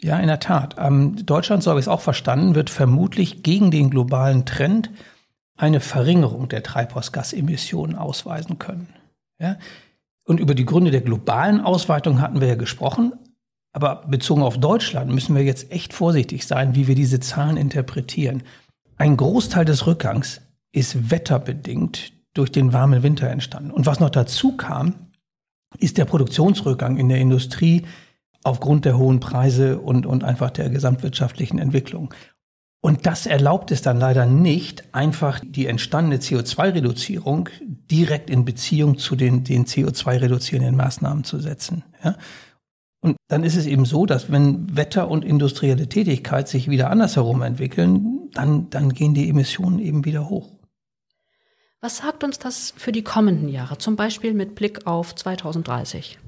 Ja, 0.00 0.18
in 0.18 0.26
der 0.26 0.40
Tat. 0.40 0.76
Ähm, 0.78 1.24
Deutschland, 1.24 1.62
so 1.62 1.70
habe 1.70 1.80
ich 1.80 1.84
es 1.84 1.88
auch 1.88 2.00
verstanden, 2.00 2.54
wird 2.54 2.70
vermutlich 2.70 3.42
gegen 3.42 3.70
den 3.70 3.90
globalen 3.90 4.44
Trend 4.44 4.90
eine 5.56 5.80
Verringerung 5.80 6.48
der 6.48 6.62
Treibhausgasemissionen 6.62 7.96
ausweisen 7.96 8.58
können. 8.58 8.88
Ja? 9.38 9.56
Und 10.24 10.40
über 10.40 10.54
die 10.54 10.66
Gründe 10.66 10.90
der 10.90 11.00
globalen 11.00 11.60
Ausweitung 11.60 12.20
hatten 12.20 12.40
wir 12.40 12.48
ja 12.48 12.54
gesprochen. 12.56 13.12
Aber 13.72 14.06
bezogen 14.06 14.42
auf 14.42 14.58
Deutschland 14.58 15.12
müssen 15.12 15.36
wir 15.36 15.42
jetzt 15.42 15.70
echt 15.70 15.92
vorsichtig 15.92 16.46
sein, 16.46 16.74
wie 16.74 16.86
wir 16.86 16.94
diese 16.94 17.20
Zahlen 17.20 17.58
interpretieren. 17.58 18.42
Ein 18.96 19.16
Großteil 19.18 19.66
des 19.66 19.86
Rückgangs 19.86 20.40
ist 20.72 21.10
wetterbedingt 21.10 22.12
durch 22.36 22.52
den 22.52 22.72
warmen 22.72 23.02
Winter 23.02 23.28
entstanden. 23.28 23.70
Und 23.70 23.86
was 23.86 24.00
noch 24.00 24.10
dazu 24.10 24.56
kam, 24.56 24.94
ist 25.78 25.98
der 25.98 26.04
Produktionsrückgang 26.04 26.96
in 26.96 27.08
der 27.08 27.18
Industrie 27.18 27.82
aufgrund 28.42 28.84
der 28.84 28.96
hohen 28.96 29.20
Preise 29.20 29.78
und, 29.78 30.06
und 30.06 30.22
einfach 30.22 30.50
der 30.50 30.70
gesamtwirtschaftlichen 30.70 31.58
Entwicklung. 31.58 32.14
Und 32.80 33.04
das 33.06 33.26
erlaubt 33.26 33.72
es 33.72 33.82
dann 33.82 33.98
leider 33.98 34.26
nicht, 34.26 34.94
einfach 34.94 35.40
die 35.44 35.66
entstandene 35.66 36.18
CO2-Reduzierung 36.18 37.48
direkt 37.60 38.30
in 38.30 38.44
Beziehung 38.44 38.96
zu 38.98 39.16
den, 39.16 39.42
den 39.42 39.64
CO2-reduzierenden 39.64 40.76
Maßnahmen 40.76 41.24
zu 41.24 41.40
setzen. 41.40 41.84
Ja? 42.04 42.16
Und 43.00 43.16
dann 43.28 43.42
ist 43.42 43.56
es 43.56 43.66
eben 43.66 43.84
so, 43.84 44.06
dass 44.06 44.30
wenn 44.30 44.76
Wetter 44.76 45.08
und 45.10 45.24
industrielle 45.24 45.88
Tätigkeit 45.88 46.48
sich 46.48 46.70
wieder 46.70 46.90
andersherum 46.90 47.42
entwickeln, 47.42 48.30
dann, 48.32 48.70
dann 48.70 48.92
gehen 48.92 49.14
die 49.14 49.28
Emissionen 49.28 49.80
eben 49.80 50.04
wieder 50.04 50.28
hoch. 50.28 50.55
Was 51.86 51.98
sagt 51.98 52.24
uns 52.24 52.40
das 52.40 52.74
für 52.76 52.90
die 52.90 53.04
kommenden 53.04 53.48
Jahre, 53.48 53.78
zum 53.78 53.94
Beispiel 53.94 54.34
mit 54.34 54.56
Blick 54.56 54.88
auf 54.88 55.14
2030? 55.14 56.18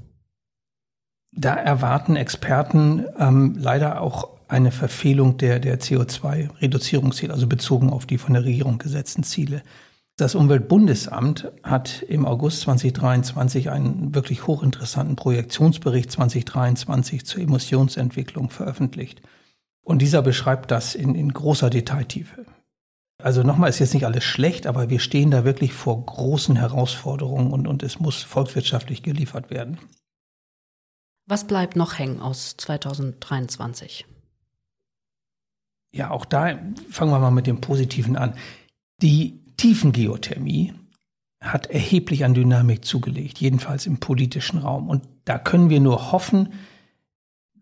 Da 1.33 1.53
erwarten 1.53 2.15
Experten 2.15 3.05
ähm, 3.19 3.57
leider 3.59 3.99
auch 3.99 4.29
eine 4.47 4.71
Verfehlung 4.71 5.35
der, 5.35 5.59
der 5.59 5.81
CO2-Reduzierungsziele, 5.81 7.33
also 7.33 7.45
bezogen 7.45 7.89
auf 7.89 8.05
die 8.05 8.17
von 8.17 8.35
der 8.35 8.45
Regierung 8.45 8.77
gesetzten 8.77 9.23
Ziele. 9.23 9.61
Das 10.15 10.33
Umweltbundesamt 10.33 11.51
hat 11.61 12.03
im 12.03 12.25
August 12.25 12.61
2023 12.61 13.69
einen 13.69 14.15
wirklich 14.15 14.47
hochinteressanten 14.47 15.17
Projektionsbericht 15.17 16.09
2023 16.09 17.25
zur 17.25 17.41
Emissionsentwicklung 17.41 18.49
veröffentlicht. 18.49 19.21
Und 19.83 20.01
dieser 20.01 20.21
beschreibt 20.21 20.71
das 20.71 20.95
in, 20.95 21.15
in 21.15 21.33
großer 21.33 21.69
Detailtiefe. 21.69 22.45
Also 23.21 23.43
nochmal 23.43 23.69
ist 23.69 23.79
jetzt 23.79 23.93
nicht 23.93 24.05
alles 24.05 24.23
schlecht, 24.23 24.65
aber 24.65 24.89
wir 24.89 24.99
stehen 24.99 25.29
da 25.29 25.43
wirklich 25.43 25.73
vor 25.73 26.05
großen 26.05 26.55
Herausforderungen 26.55 27.51
und, 27.51 27.67
und 27.67 27.83
es 27.83 27.99
muss 27.99 28.23
volkswirtschaftlich 28.23 29.03
geliefert 29.03 29.49
werden. 29.49 29.77
Was 31.27 31.45
bleibt 31.45 31.75
noch 31.75 31.99
hängen 31.99 32.21
aus 32.21 32.55
2023? 32.57 34.05
Ja, 35.91 36.11
auch 36.11 36.25
da 36.25 36.57
fangen 36.89 37.11
wir 37.11 37.19
mal 37.19 37.31
mit 37.31 37.45
dem 37.45 37.61
Positiven 37.61 38.15
an. 38.15 38.35
Die 39.01 39.41
Tiefengeothermie 39.57 40.73
hat 41.41 41.67
erheblich 41.67 42.23
an 42.23 42.33
Dynamik 42.33 42.85
zugelegt, 42.85 43.39
jedenfalls 43.39 43.85
im 43.85 43.99
politischen 43.99 44.59
Raum. 44.59 44.89
Und 44.89 45.07
da 45.25 45.37
können 45.37 45.69
wir 45.69 45.79
nur 45.79 46.11
hoffen, 46.11 46.53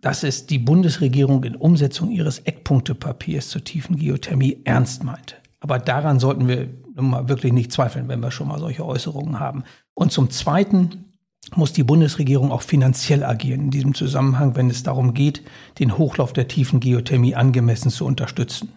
dass 0.02 0.24
es 0.24 0.46
die 0.46 0.60
Bundesregierung 0.60 1.44
in 1.44 1.56
Umsetzung 1.56 2.12
ihres 2.12 2.40
Eckpunktepapiers 2.40 3.50
zur 3.50 3.64
Tiefengeothermie 3.64 4.62
ernst 4.64 5.04
meint. 5.04 5.42
Aber 5.68 5.80
daran 5.80 6.18
sollten 6.18 6.48
wir 6.48 6.70
mal 6.96 7.28
wirklich 7.28 7.52
nicht 7.52 7.74
zweifeln, 7.74 8.08
wenn 8.08 8.22
wir 8.22 8.32
schon 8.32 8.48
mal 8.48 8.58
solche 8.58 8.86
Äußerungen 8.86 9.38
haben. 9.38 9.66
Und 9.94 10.14
zum 10.14 10.30
Zweiten 10.30 11.12
muss 11.56 11.74
die 11.74 11.84
Bundesregierung 11.84 12.54
auch 12.54 12.62
finanziell 12.62 13.26
agieren 13.26 13.66
in 13.66 13.72
diesem 13.72 13.94
Zusammenhang, 13.94 14.56
wenn 14.56 14.70
es 14.70 14.84
darum 14.84 15.14
geht, 15.14 15.44
den 15.80 15.98
Hochlauf 15.98 16.32
der 16.32 16.48
tiefen 16.48 16.80
Geothermie 16.80 17.36
angemessen 17.36 17.92
zu 17.92 18.06
unterstützen. 18.06 18.70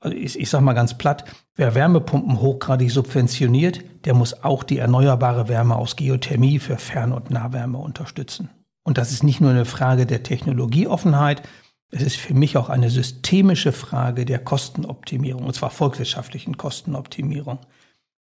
Also 0.00 0.16
ich, 0.16 0.36
ich 0.40 0.50
sage 0.50 0.64
mal 0.64 0.72
ganz 0.72 0.98
platt, 0.98 1.24
wer 1.54 1.76
Wärmepumpen 1.76 2.40
hochgradig 2.40 2.90
subventioniert, 2.90 3.84
der 4.06 4.14
muss 4.14 4.42
auch 4.42 4.64
die 4.64 4.78
erneuerbare 4.78 5.48
Wärme 5.48 5.76
aus 5.76 5.94
Geothermie 5.94 6.58
für 6.58 6.78
Fern- 6.78 7.12
und 7.12 7.30
Nahwärme 7.30 7.78
unterstützen. 7.78 8.50
Und 8.82 8.98
das 8.98 9.12
ist 9.12 9.22
nicht 9.22 9.40
nur 9.40 9.50
eine 9.50 9.66
Frage 9.66 10.04
der 10.04 10.24
Technologieoffenheit, 10.24 11.42
es 11.90 12.02
ist 12.02 12.16
für 12.16 12.34
mich 12.34 12.56
auch 12.56 12.68
eine 12.68 12.90
systemische 12.90 13.72
Frage 13.72 14.24
der 14.24 14.38
Kostenoptimierung, 14.38 15.44
und 15.44 15.54
zwar 15.54 15.70
volkswirtschaftlichen 15.70 16.56
Kostenoptimierung. 16.56 17.60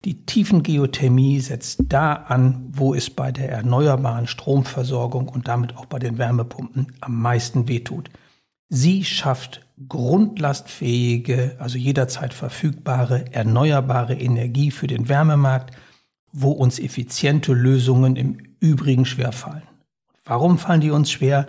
Die 0.04 0.26
Tiefengeothermie 0.26 1.40
setzt 1.40 1.80
da 1.88 2.12
an, 2.12 2.68
wo 2.70 2.94
es 2.94 3.10
bei 3.10 3.32
der 3.32 3.50
erneuerbaren 3.50 4.26
Stromversorgung 4.26 5.28
und 5.28 5.48
damit 5.48 5.76
auch 5.76 5.86
bei 5.86 5.98
den 5.98 6.18
Wärmepumpen 6.18 6.92
am 7.00 7.20
meisten 7.20 7.66
wehtut. 7.66 8.10
Sie 8.68 9.04
schafft 9.04 9.66
grundlastfähige, 9.88 11.56
also 11.58 11.78
jederzeit 11.78 12.34
verfügbare, 12.34 13.32
erneuerbare 13.32 14.14
Energie 14.14 14.70
für 14.70 14.86
den 14.86 15.08
Wärmemarkt, 15.08 15.74
wo 16.32 16.50
uns 16.50 16.78
effiziente 16.78 17.52
Lösungen 17.52 18.16
im 18.16 18.38
Übrigen 18.60 19.06
schwerfallen. 19.06 19.62
Warum 20.24 20.58
fallen 20.58 20.80
die 20.80 20.90
uns 20.90 21.10
schwer? 21.10 21.46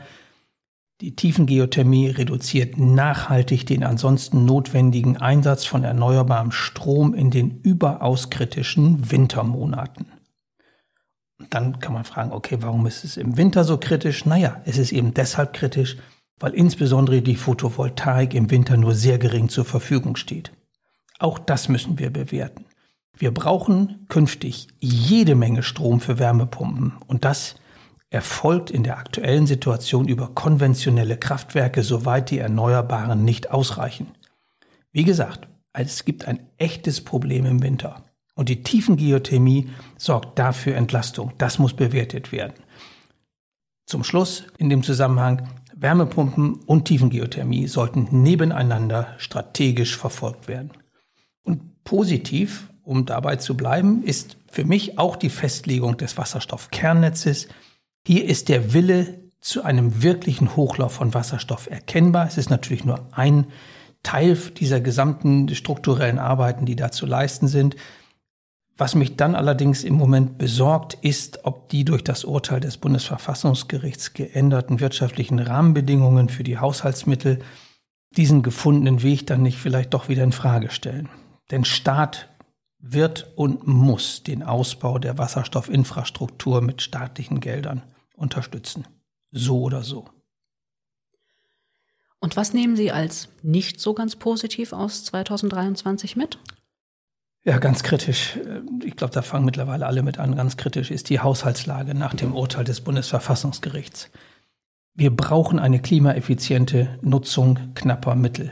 Die 1.00 1.16
Tiefengeothermie 1.16 2.10
reduziert 2.10 2.80
nachhaltig 2.80 3.68
den 3.68 3.84
ansonsten 3.84 4.46
notwendigen 4.46 5.18
Einsatz 5.18 5.64
von 5.64 5.84
erneuerbarem 5.84 6.52
Strom 6.52 7.14
in 7.14 7.30
den 7.30 7.62
überaus 7.62 8.32
kritischen 8.32 9.12
Wintermonaten. 9.12 10.08
dann 11.52 11.80
kann 11.80 11.94
man 11.94 12.04
fragen, 12.04 12.32
okay, 12.32 12.58
warum 12.62 12.88
ist 12.88 13.04
es 13.04 13.16
im 13.16 13.38
Winter 13.38 13.64
so 13.64 13.78
kritisch? 13.78 14.26
Naja, 14.26 14.60
es 14.66 14.80
ist 14.80 14.92
eben 14.92 15.14
deshalb 15.14 15.54
kritisch, 15.54 15.98
weil 16.40 16.56
insbesondere 16.56 17.22
die 17.22 17.36
Photovoltaik 17.36 18.34
im 18.34 18.50
Winter 18.50 18.76
nur 18.76 18.96
sehr 18.96 19.20
gering 19.20 19.50
zur 19.50 19.66
Verfügung 19.66 20.16
steht. 20.16 20.52
Auch 21.20 21.38
das 21.38 21.70
müssen 21.70 22.00
wir 22.00 22.10
bewerten. 22.10 22.66
Wir 23.16 23.32
brauchen 23.32 24.08
künftig 24.10 24.68
jede 24.80 25.36
Menge 25.36 25.62
Strom 25.62 26.00
für 26.00 26.18
Wärmepumpen 26.18 26.94
und 27.06 27.24
das 27.24 27.56
erfolgt 28.10 28.72
in 28.72 28.84
der 28.84 28.98
aktuellen 28.98 29.48
Situation 29.48 30.08
über 30.08 30.30
konventionelle 30.30 31.18
Kraftwerke, 31.18 31.84
soweit 31.84 32.32
die 32.32 32.40
Erneuerbaren 32.40 33.24
nicht 33.24 33.52
ausreichen. 33.52 34.08
Wie 34.92 35.04
gesagt, 35.04 35.48
es 35.74 36.06
gibt 36.06 36.28
ein 36.28 36.40
echtes 36.58 37.02
Problem 37.02 37.46
im 37.46 37.62
Winter. 37.62 38.04
Und 38.36 38.50
die 38.50 38.64
Tiefengeothermie 38.64 39.70
sorgt 39.98 40.40
dafür 40.40 40.76
Entlastung. 40.76 41.34
Das 41.38 41.60
muss 41.60 41.74
bewertet 41.74 42.32
werden. 42.32 42.54
Zum 43.86 44.04
Schluss 44.04 44.44
in 44.58 44.70
dem 44.70 44.84
Zusammenhang, 44.84 45.50
Wärmepumpen 45.76 46.56
und 46.66 46.86
Tiefengeothermie 46.86 47.68
sollten 47.68 48.08
nebeneinander 48.24 49.08
strategisch 49.18 49.96
verfolgt 49.98 50.48
werden. 50.48 50.72
Und 51.44 51.84
positiv, 51.84 52.70
um 52.84 53.06
dabei 53.06 53.36
zu 53.38 53.56
bleiben, 53.56 54.04
ist 54.04 54.38
für 54.50 54.66
mich 54.66 54.98
auch 54.98 55.16
die 55.16 55.30
Festlegung 55.30 55.98
des 55.98 56.18
Wasserstoffkernnetzes, 56.18 57.48
hier 58.08 58.24
ist 58.24 58.48
der 58.48 58.72
Wille 58.72 59.20
zu 59.42 59.66
einem 59.66 60.02
wirklichen 60.02 60.56
Hochlauf 60.56 60.94
von 60.94 61.14
Wasserstoff 61.14 61.70
erkennbar. 61.70 62.26
Es 62.26 62.38
ist 62.38 62.50
natürlich 62.50 62.86
nur 62.86 63.06
ein 63.12 63.48
Teil 64.02 64.38
dieser 64.38 64.80
gesamten 64.80 65.54
strukturellen 65.54 66.18
Arbeiten, 66.18 66.66
die 66.66 66.78
da 66.78 66.90
zu 66.90 67.06
leisten 67.06 67.50
sind. 67.50 67.76
Was 68.78 68.96
mich 68.96 69.18
dann 69.18 69.36
allerdings 69.36 69.84
im 69.84 69.96
Moment 69.96 70.38
besorgt, 70.38 70.94
ist, 71.02 71.44
ob 71.44 71.68
die 71.68 71.84
durch 71.84 72.02
das 72.02 72.24
Urteil 72.24 72.62
des 72.62 72.78
Bundesverfassungsgerichts 72.78 74.14
geänderten 74.14 74.80
wirtschaftlichen 74.80 75.40
Rahmenbedingungen 75.40 76.30
für 76.30 76.46
die 76.46 76.60
Haushaltsmittel 76.60 77.40
diesen 78.16 78.42
gefundenen 78.42 79.04
Weg 79.04 79.28
dann 79.28 79.42
nicht 79.42 79.58
vielleicht 79.58 79.94
doch 79.94 80.08
wieder 80.08 80.24
in 80.24 80.32
Frage 80.32 80.70
stellen. 80.70 81.10
Denn 81.52 81.66
Staat 81.66 82.30
wird 82.80 83.34
und 83.36 83.68
muss 83.68 84.24
den 84.24 84.44
Ausbau 84.44 84.98
der 84.98 85.18
Wasserstoffinfrastruktur 85.18 86.62
mit 86.62 86.82
staatlichen 86.82 87.42
Geldern 87.42 87.84
unterstützen. 88.18 88.86
So 89.32 89.62
oder 89.62 89.84
so. 89.84 90.10
Und 92.20 92.36
was 92.36 92.54
nehmen 92.54 92.76
Sie 92.76 92.92
als 92.92 93.30
nicht 93.44 93.80
so 93.80 93.94
ganz 93.94 94.16
positiv 94.16 94.74
aus 94.74 95.06
2023 95.06 96.16
mit? 96.16 96.40
Ja, 97.44 97.60
ganz 97.60 97.84
kritisch. 97.84 98.38
Ich 98.84 98.98
glaube, 98.98 99.14
da 99.14 99.22
fangen 99.22 99.46
mittlerweile 99.46 99.86
alle 99.86 100.04
mit 100.04 100.18
an. 100.18 100.36
Ganz 100.36 100.58
kritisch 100.58 100.92
ist 100.92 101.10
die 101.10 101.22
Haushaltslage 101.22 101.94
nach 101.94 102.14
dem 102.14 102.36
Urteil 102.36 102.66
des 102.66 102.82
Bundesverfassungsgerichts. 102.82 104.10
Wir 104.94 105.16
brauchen 105.16 105.60
eine 105.60 105.80
klimaeffiziente 105.80 107.00
Nutzung 107.02 107.74
knapper 107.76 108.16
Mittel. 108.16 108.52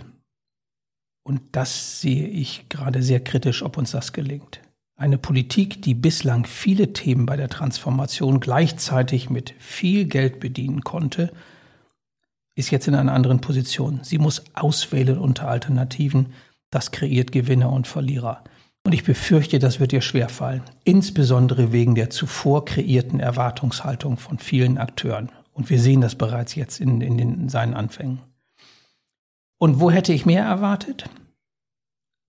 Und 1.24 1.42
das 1.54 2.00
sehe 2.00 2.28
ich 2.28 2.70
gerade 2.70 3.02
sehr 3.02 3.20
kritisch, 3.20 3.64
ob 3.64 3.78
uns 3.78 3.92
das 3.92 4.14
gelingt. 4.14 4.62
Eine 4.98 5.18
Politik, 5.18 5.82
die 5.82 5.94
bislang 5.94 6.46
viele 6.46 6.94
Themen 6.94 7.26
bei 7.26 7.36
der 7.36 7.50
Transformation 7.50 8.40
gleichzeitig 8.40 9.30
mit 9.30 9.54
viel 9.60 10.06
Geld 10.06 10.40
bedienen 10.40 10.84
konnte, 10.86 11.34
ist 12.56 12.72
jetzt 12.72 12.88
in 12.88 12.96
einer 12.96 13.12
anderen 13.12 13.42
Position. 13.42 14.00
Sie 14.04 14.18
muss 14.18 14.44
auswählen 14.54 15.18
unter 15.18 15.50
Alternativen. 15.50 16.34
Das 16.70 16.92
kreiert 16.92 17.34
Gewinner 17.34 17.74
und 17.74 17.88
Verlierer. 17.88 18.46
Und 18.86 18.94
ich 18.94 19.04
befürchte, 19.04 19.60
das 19.60 19.82
wird 19.82 19.92
ihr 19.92 20.02
schwerfallen, 20.02 20.62
insbesondere 20.84 21.74
wegen 21.74 21.96
der 21.96 22.12
zuvor 22.12 22.64
kreierten 22.64 23.20
Erwartungshaltung 23.20 24.18
von 24.18 24.38
vielen 24.38 24.78
Akteuren. 24.78 25.30
Und 25.52 25.70
wir 25.70 25.80
sehen 25.82 26.02
das 26.02 26.16
bereits 26.16 26.56
jetzt 26.56 26.80
in, 26.80 27.02
in, 27.02 27.18
den, 27.18 27.34
in 27.34 27.50
seinen 27.50 27.74
Anfängen. 27.74 28.20
Und 29.58 29.80
wo 29.80 29.92
hätte 29.92 30.14
ich 30.14 30.26
mehr 30.26 30.46
erwartet? 30.46 31.10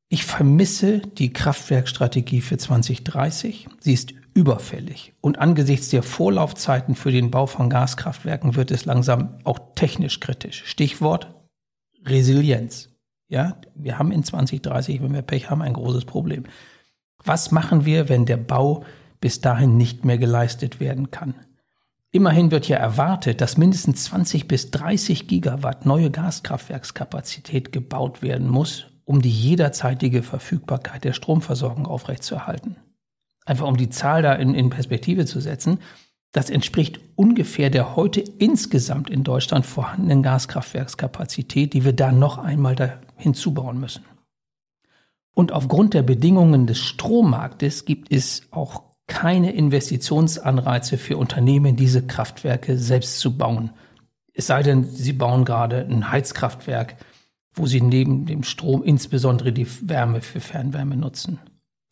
Ich 0.09 0.25
vermisse 0.25 1.01
die 1.01 1.33
Kraftwerkstrategie 1.33 2.41
für 2.41 2.57
2030. 2.57 3.69
Sie 3.81 3.93
ist 3.93 4.15
überfällig. 4.35 5.15
Und 5.21 5.39
angesichts 5.39 5.89
der 5.89 6.03
Vorlaufzeiten 6.03 6.95
für 6.95 7.11
den 7.11 7.31
Bau 7.31 7.47
von 7.47 7.71
Gaskraftwerken 7.71 8.55
wird 8.55 8.71
es 8.71 8.85
langsam 8.85 9.39
auch 9.45 9.59
technisch 9.75 10.21
kritisch. 10.21 10.63
Stichwort 10.67 11.35
Resilienz. 12.05 12.91
Ja, 13.29 13.57
wir 13.75 13.99
haben 13.99 14.13
in 14.13 14.23
2030, 14.23 15.03
wenn 15.03 15.13
wir 15.13 15.23
Pech 15.23 15.51
haben, 15.51 15.63
ein 15.63 15.73
großes 15.73 16.05
Problem. 16.05 16.45
Was 17.25 17.51
machen 17.51 17.85
wir, 17.85 18.09
wenn 18.09 18.27
der 18.27 18.37
Bau 18.37 18.85
bis 19.21 19.41
dahin 19.41 19.77
nicht 19.77 20.05
mehr 20.05 20.19
geleistet 20.19 20.79
werden 20.79 21.11
kann? 21.11 21.35
Immerhin 22.13 22.53
wird 22.53 22.69
ja 22.69 22.77
erwartet, 22.77 23.41
dass 23.41 23.57
mindestens 23.57 24.05
20 24.05 24.47
bis 24.47 24.71
30 24.71 25.27
Gigawatt 25.27 25.85
neue 25.85 26.11
Gaskraftwerkskapazität 26.11 27.73
gebaut 27.73 28.23
werden 28.23 28.49
muss, 28.49 28.87
um 29.07 29.23
die 29.23 29.31
jederzeitige 29.31 30.23
Verfügbarkeit 30.23 31.05
der 31.05 31.15
Stromversorgung 31.15 31.87
aufrechtzuerhalten. 31.87 32.77
Einfach 33.47 33.67
um 33.67 33.77
die 33.77 33.89
Zahl 33.89 34.21
da 34.21 34.35
in, 34.35 34.53
in 34.53 34.69
Perspektive 34.69 35.25
zu 35.25 35.41
setzen, 35.41 35.79
das 36.33 36.51
entspricht 36.51 37.01
ungefähr 37.15 37.71
der 37.71 37.97
heute 37.97 38.21
insgesamt 38.21 39.09
in 39.09 39.25
Deutschland 39.25 39.65
vorhandenen 39.65 40.23
Gaskraftwerkskapazität, 40.23 41.73
die 41.73 41.85
wir 41.85 41.95
da 41.95 42.13
noch 42.13 42.37
einmal 42.37 42.75
da 42.75 42.99
hinzubauen 43.17 43.81
müssen. 43.81 44.05
Und 45.35 45.53
aufgrund 45.53 45.95
der 45.95 46.03
Bedingungen 46.03 46.67
des 46.67 46.79
Strommarktes 46.79 47.85
gibt 47.85 48.13
es 48.13 48.43
auch 48.51 48.83
keine 49.07 49.53
Investitionsanreize 49.53 50.99
für 50.99 51.17
Unternehmen, 51.17 51.77
diese 51.77 52.05
Kraftwerke 52.05 52.77
selbst 52.77 53.21
zu 53.21 53.39
bauen. 53.39 53.71
Es 54.35 54.49
sei 54.49 54.63
denn, 54.63 54.85
sie 54.85 55.13
bauen 55.13 55.45
gerade 55.45 55.87
ein 55.89 56.11
Heizkraftwerk, 56.11 56.97
wo 57.57 57.67
sie 57.67 57.81
neben 57.81 58.27
dem 58.27 58.45
Strom 58.45 58.85
insbesondere 58.85 59.53
die 59.53 59.67
Wärme 59.89 60.21
für 60.21 60.41
Fernwärme 60.41 60.97
nutzen. 60.97 61.41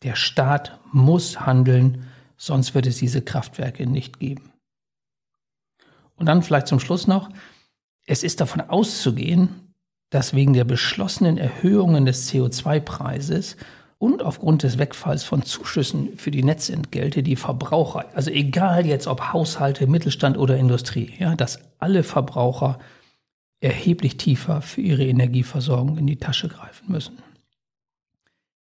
Der 0.03 0.15
Staat 0.15 0.79
muss 0.91 1.41
handeln, 1.41 2.05
sonst 2.37 2.75
wird 2.75 2.85
es 2.85 2.97
diese 2.97 3.23
Kraftwerke 3.23 3.87
nicht 3.87 4.19
geben. 4.19 4.51
Und 6.15 6.27
dann 6.27 6.43
vielleicht 6.43 6.67
zum 6.67 6.79
Schluss 6.79 7.07
noch, 7.07 7.29
es 8.05 8.23
ist 8.23 8.39
davon 8.39 8.61
auszugehen, 8.61 9.49
dass 10.11 10.35
wegen 10.35 10.53
der 10.53 10.63
beschlossenen 10.63 11.37
Erhöhungen 11.37 12.05
des 12.05 12.31
CO2-Preises 12.31 13.57
und 13.97 14.21
aufgrund 14.21 14.61
des 14.61 14.77
Wegfalls 14.77 15.23
von 15.23 15.43
Zuschüssen 15.43 16.17
für 16.17 16.29
die 16.29 16.43
Netzentgelte 16.43 17.23
die 17.23 17.35
Verbraucher, 17.35 18.05
also 18.13 18.29
egal 18.29 18.85
jetzt 18.85 19.07
ob 19.07 19.33
Haushalte, 19.33 19.87
Mittelstand 19.87 20.37
oder 20.37 20.57
Industrie, 20.57 21.13
ja, 21.17 21.35
dass 21.35 21.59
alle 21.79 22.03
Verbraucher 22.03 22.77
erheblich 23.61 24.17
tiefer 24.17 24.61
für 24.61 24.81
ihre 24.81 25.05
Energieversorgung 25.05 25.97
in 25.97 26.07
die 26.07 26.17
Tasche 26.17 26.47
greifen 26.47 26.91
müssen. 26.91 27.17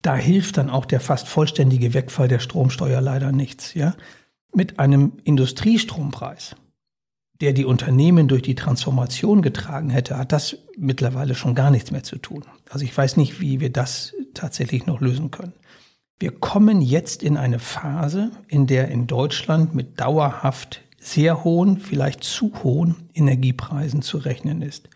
Da 0.01 0.15
hilft 0.15 0.57
dann 0.57 0.69
auch 0.69 0.85
der 0.85 0.99
fast 0.99 1.27
vollständige 1.27 1.93
Wegfall 1.93 2.27
der 2.27 2.39
Stromsteuer 2.39 3.01
leider 3.01 3.31
nichts, 3.31 3.73
ja. 3.73 3.95
Mit 4.53 4.79
einem 4.79 5.13
Industriestrompreis, 5.25 6.55
der 7.41 7.53
die 7.53 7.65
Unternehmen 7.65 8.27
durch 8.27 8.41
die 8.41 8.55
Transformation 8.55 9.41
getragen 9.41 9.89
hätte, 9.89 10.17
hat 10.17 10.31
das 10.31 10.57
mittlerweile 10.77 11.35
schon 11.35 11.53
gar 11.53 11.69
nichts 11.69 11.91
mehr 11.91 12.03
zu 12.03 12.17
tun. 12.17 12.45
Also 12.69 12.85
ich 12.85 12.97
weiß 12.97 13.17
nicht, 13.17 13.41
wie 13.41 13.59
wir 13.59 13.71
das 13.71 14.15
tatsächlich 14.33 14.85
noch 14.85 15.01
lösen 15.01 15.31
können. 15.31 15.53
Wir 16.19 16.31
kommen 16.31 16.81
jetzt 16.81 17.23
in 17.23 17.37
eine 17.37 17.59
Phase, 17.59 18.31
in 18.47 18.67
der 18.67 18.89
in 18.89 19.07
Deutschland 19.07 19.75
mit 19.75 19.99
dauerhaft 19.99 20.81
sehr 20.99 21.43
hohen, 21.43 21.79
vielleicht 21.79 22.23
zu 22.23 22.51
hohen 22.63 23.09
Energiepreisen 23.13 24.01
zu 24.01 24.17
rechnen 24.17 24.61
ist. 24.61 24.89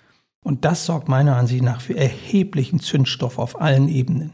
Und 0.44 0.66
das 0.66 0.86
sorgt 0.86 1.08
meiner 1.08 1.38
Ansicht 1.38 1.64
nach 1.64 1.82
für 1.82 1.96
erheblichen 1.96 2.80
Zündstoff 2.80 3.40
auf 3.40 3.60
allen 3.62 3.88
Ebenen. 3.88 4.32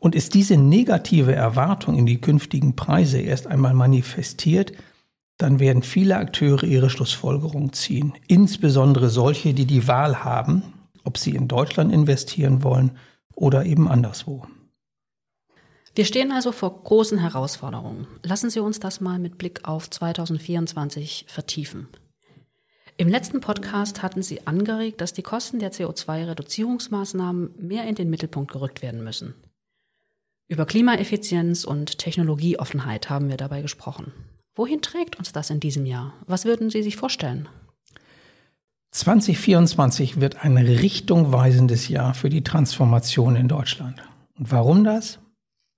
Und 0.00 0.14
ist 0.14 0.34
diese 0.34 0.56
negative 0.56 1.34
Erwartung 1.34 1.96
in 1.96 2.06
die 2.06 2.20
künftigen 2.20 2.76
Preise 2.76 3.20
erst 3.20 3.46
einmal 3.46 3.74
manifestiert, 3.74 4.72
dann 5.38 5.60
werden 5.60 5.82
viele 5.82 6.16
Akteure 6.16 6.64
ihre 6.64 6.90
Schlussfolgerung 6.90 7.72
ziehen, 7.72 8.12
insbesondere 8.26 9.08
solche, 9.08 9.54
die 9.54 9.66
die 9.66 9.86
Wahl 9.86 10.24
haben, 10.24 10.62
ob 11.04 11.16
sie 11.16 11.34
in 11.34 11.46
Deutschland 11.48 11.92
investieren 11.92 12.62
wollen 12.64 12.92
oder 13.34 13.64
eben 13.64 13.88
anderswo. 13.88 14.46
Wir 15.98 16.04
stehen 16.04 16.30
also 16.30 16.52
vor 16.52 16.84
großen 16.84 17.18
Herausforderungen. 17.18 18.06
Lassen 18.22 18.50
Sie 18.50 18.60
uns 18.60 18.78
das 18.78 19.00
mal 19.00 19.18
mit 19.18 19.36
Blick 19.36 19.64
auf 19.64 19.90
2024 19.90 21.24
vertiefen. 21.26 21.88
Im 22.96 23.08
letzten 23.08 23.40
Podcast 23.40 24.00
hatten 24.00 24.22
Sie 24.22 24.46
angeregt, 24.46 25.00
dass 25.00 25.12
die 25.12 25.24
Kosten 25.24 25.58
der 25.58 25.72
CO2-Reduzierungsmaßnahmen 25.72 27.50
mehr 27.58 27.82
in 27.88 27.96
den 27.96 28.10
Mittelpunkt 28.10 28.52
gerückt 28.52 28.80
werden 28.80 29.02
müssen. 29.02 29.34
Über 30.46 30.66
Klimaeffizienz 30.66 31.64
und 31.64 31.98
Technologieoffenheit 31.98 33.10
haben 33.10 33.28
wir 33.28 33.36
dabei 33.36 33.60
gesprochen. 33.60 34.12
Wohin 34.54 34.80
trägt 34.82 35.18
uns 35.18 35.32
das 35.32 35.50
in 35.50 35.58
diesem 35.58 35.84
Jahr? 35.84 36.14
Was 36.28 36.44
würden 36.44 36.70
Sie 36.70 36.84
sich 36.84 36.94
vorstellen? 36.94 37.48
2024 38.92 40.20
wird 40.20 40.44
ein 40.44 40.58
richtungweisendes 40.58 41.88
Jahr 41.88 42.14
für 42.14 42.28
die 42.28 42.44
Transformation 42.44 43.34
in 43.34 43.48
Deutschland. 43.48 44.00
Und 44.38 44.52
warum 44.52 44.84
das? 44.84 45.18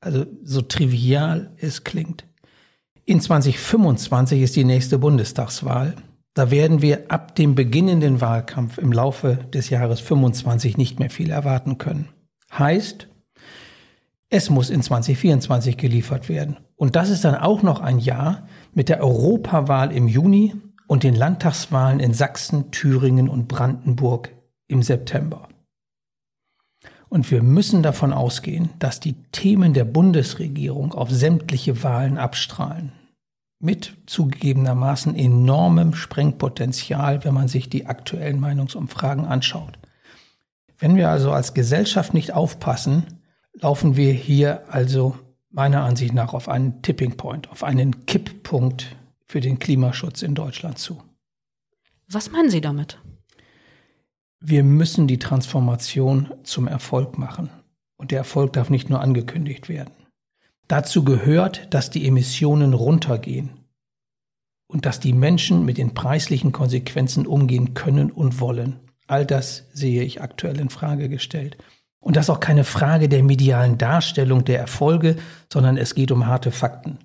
Also 0.01 0.27
so 0.43 0.63
trivial 0.63 1.53
es 1.59 1.85
klingt. 1.85 2.25
In 3.05 3.21
2025 3.21 4.43
ist 4.43 4.57
die 4.57 4.65
nächste 4.65 4.99
Bundestagswahl. 4.99 5.95
Da 6.35 6.51
werden 6.51 6.81
wir 6.81 7.11
ab 7.11 7.35
dem 7.35 7.55
beginnenden 7.55 8.21
Wahlkampf 8.21 8.79
im 8.79 8.93
Laufe 8.93 9.37
des 9.53 9.69
Jahres 9.69 10.01
25 10.01 10.77
nicht 10.77 10.99
mehr 10.99 11.11
viel 11.11 11.31
erwarten 11.31 11.77
können. 11.79 12.09
Heißt, 12.57 13.09
es 14.29 14.49
muss 14.49 14.71
in 14.71 14.81
2024 14.81 15.77
geliefert 15.77 16.29
werden. 16.29 16.59
Und 16.77 16.95
das 16.95 17.11
ist 17.11 17.25
dann 17.25 17.35
auch 17.35 17.63
noch 17.63 17.81
ein 17.81 17.99
Jahr, 17.99 18.47
mit 18.73 18.89
der 18.89 19.03
Europawahl 19.03 19.91
im 19.93 20.07
Juni 20.07 20.55
und 20.87 21.03
den 21.03 21.17
Landtagswahlen 21.17 21.99
in 21.99 22.15
Sachsen, 22.15 22.71
Thüringen 22.71 23.29
und 23.29 23.49
Brandenburg 23.49 24.31
im 24.69 24.83
September. 24.83 25.49
Und 27.11 27.29
wir 27.33 27.43
müssen 27.43 27.83
davon 27.83 28.13
ausgehen, 28.13 28.71
dass 28.79 29.01
die 29.01 29.15
Themen 29.33 29.75
der 29.75 29.85
Bundesregierung 29.85 30.95
auf 30.95 31.11
sämtliche 31.11 31.83
Wahlen 31.83 32.17
abstrahlen. 32.17 32.93
Mit 33.59 33.97
zugegebenermaßen 34.07 35.17
enormem 35.17 35.95
Sprengpotenzial, 35.95 37.25
wenn 37.25 37.35
man 37.35 37.49
sich 37.49 37.69
die 37.69 37.87
aktuellen 37.87 38.39
Meinungsumfragen 38.41 39.27
anschaut. 39.27 39.77
Wenn 40.79 40.95
wir 40.95 41.11
also 41.11 41.33
als 41.33 41.53
Gesellschaft 41.53 42.15
nicht 42.15 42.33
aufpassen, 42.33 43.05
laufen 43.53 43.97
wir 43.97 44.13
hier 44.13 44.63
also 44.71 45.19
meiner 45.51 45.83
Ansicht 45.83 46.15
nach 46.15 46.33
auf 46.33 46.49
einen 46.49 46.81
Tipping 46.81 47.17
Point, 47.17 47.51
auf 47.51 47.65
einen 47.65 48.07
Kipppunkt 48.07 48.97
für 49.27 49.41
den 49.41 49.59
Klimaschutz 49.59 50.23
in 50.23 50.37
Deutschland 50.37 50.79
zu. 50.79 51.03
Was 52.09 52.31
meinen 52.31 52.51
Sie 52.51 52.61
damit? 52.61 52.99
Wir 54.43 54.65
müssen 54.65 55.07
die 55.07 55.19
Transformation 55.19 56.33
zum 56.45 56.67
Erfolg 56.67 57.19
machen. 57.19 57.51
Und 57.99 58.11
der 58.11 58.19
Erfolg 58.19 58.55
darf 58.55 58.71
nicht 58.71 58.89
nur 58.89 59.03
angekündigt 59.03 59.69
werden. 59.69 59.93
Dazu 60.67 61.05
gehört, 61.05 61.75
dass 61.75 61.91
die 61.91 62.07
Emissionen 62.07 62.73
runtergehen 62.73 63.51
und 64.67 64.87
dass 64.87 64.99
die 64.99 65.13
Menschen 65.13 65.67
mit 65.67 65.77
den 65.77 65.93
preislichen 65.93 66.53
Konsequenzen 66.53 67.27
umgehen 67.27 67.75
können 67.75 68.11
und 68.11 68.41
wollen. 68.41 68.81
All 69.07 69.27
das 69.27 69.67
sehe 69.75 70.03
ich 70.03 70.23
aktuell 70.23 70.59
in 70.59 70.71
Frage 70.71 71.11
gestellt. 71.11 71.59
Und 71.99 72.17
das 72.17 72.27
ist 72.27 72.31
auch 72.31 72.41
keine 72.41 72.65
Frage 72.65 73.11
der 73.11 73.23
medialen 73.23 73.77
Darstellung 73.77 74.47
der 74.47 74.59
Erfolge, 74.59 75.17
sondern 75.53 75.77
es 75.77 75.95
geht 75.95 76.13
um 76.13 76.27
harte 76.27 76.51
Fakten. 76.51 76.99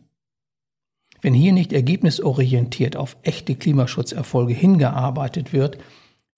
Wenn 1.21 1.33
hier 1.33 1.51
nicht 1.51 1.73
ergebnisorientiert 1.73 2.95
auf 2.95 3.17
echte 3.23 3.55
Klimaschutzerfolge 3.55 4.53
hingearbeitet 4.53 5.51
wird, 5.51 5.79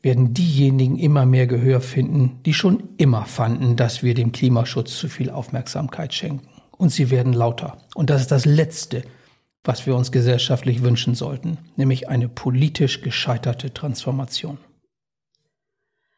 werden 0.02 0.34
diejenigen 0.34 0.98
immer 0.98 1.26
mehr 1.26 1.48
Gehör 1.48 1.82
finden, 1.82 2.40
die 2.46 2.54
schon 2.54 2.84
immer 2.98 3.26
fanden, 3.26 3.76
dass 3.76 4.04
wir 4.04 4.14
dem 4.14 4.32
Klimaschutz 4.32 4.98
zu 4.98 5.10
viel 5.10 5.30
Aufmerksamkeit 5.30 6.14
schenken. 6.14 6.48
Und 6.78 6.90
sie 6.90 7.10
werden 7.10 7.34
lauter. 7.34 7.78
Und 7.96 8.10
das 8.10 8.22
ist 8.22 8.32
das 8.32 8.46
Letzte, 8.46 9.04
was 9.64 9.86
wir 9.86 9.96
uns 9.96 10.12
gesellschaftlich 10.12 10.84
wünschen 10.84 11.16
sollten, 11.16 11.58
nämlich 11.76 12.08
eine 12.08 12.30
politisch 12.30 13.02
gescheiterte 13.02 13.74
Transformation. 13.74 14.60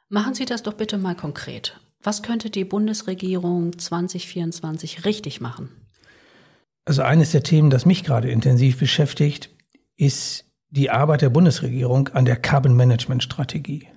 Machen 0.10 0.34
Sie 0.34 0.46
das 0.46 0.63
doch 0.63 0.74
bitte 0.74 0.98
mal 0.98 1.15
konkret. 1.15 1.80
Was 2.02 2.24
könnte 2.24 2.50
die 2.50 2.63
Bundesregierung 2.65 3.78
2024 3.78 5.06
richtig 5.06 5.42
machen? 5.42 5.70
Also 6.86 7.04
eines 7.04 7.32
der 7.32 7.44
Themen, 7.44 7.70
das 7.70 7.86
mich 7.86 8.04
gerade 8.04 8.32
intensiv 8.32 8.80
beschäftigt, 8.80 9.52
ist 9.98 10.49
die 10.70 10.90
Arbeit 10.90 11.22
der 11.22 11.30
Bundesregierung 11.30 12.10
an 12.10 12.26
der 12.26 12.36
Carbon 12.36 12.76
Management 12.76 13.24
Strategie. 13.24 13.88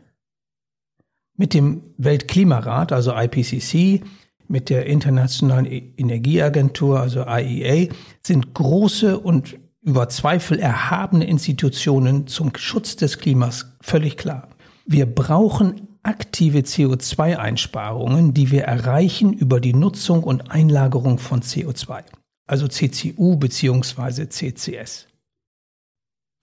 Mit 1.37 1.55
dem 1.55 1.83
Weltklimarat, 1.99 2.93
also 2.93 3.13
IPCC, 3.15 4.03
mit 4.49 4.69
der 4.69 4.87
Internationalen 4.87 5.67
e- 5.67 5.93
Energieagentur, 5.97 7.01
also 7.01 7.25
IEA, 7.27 7.93
sind 8.23 8.55
große 8.55 9.19
und 9.19 9.59
über 9.83 10.09
Zweifel 10.09 10.59
erhabene 10.59 11.25
Institutionen 11.25 12.27
zum 12.27 12.53
Schutz 12.57 12.97
des 12.97 13.19
Klimas 13.19 13.75
völlig 13.81 14.17
klar. 14.17 14.49
Wir 14.87 15.07
brauchen 15.07 15.89
aktive 16.03 16.61
CO2-Einsparungen, 16.61 18.35
die 18.35 18.51
wir 18.51 18.65
erreichen 18.65 19.33
über 19.33 19.61
die 19.61 19.75
Nutzung 19.75 20.23
und 20.23 20.51
Einlagerung 20.51 21.19
von 21.19 21.43
CO2, 21.43 22.03
also 22.47 22.69
CCU 22.69 23.37
bzw. 23.37 24.29
CCS. 24.29 25.07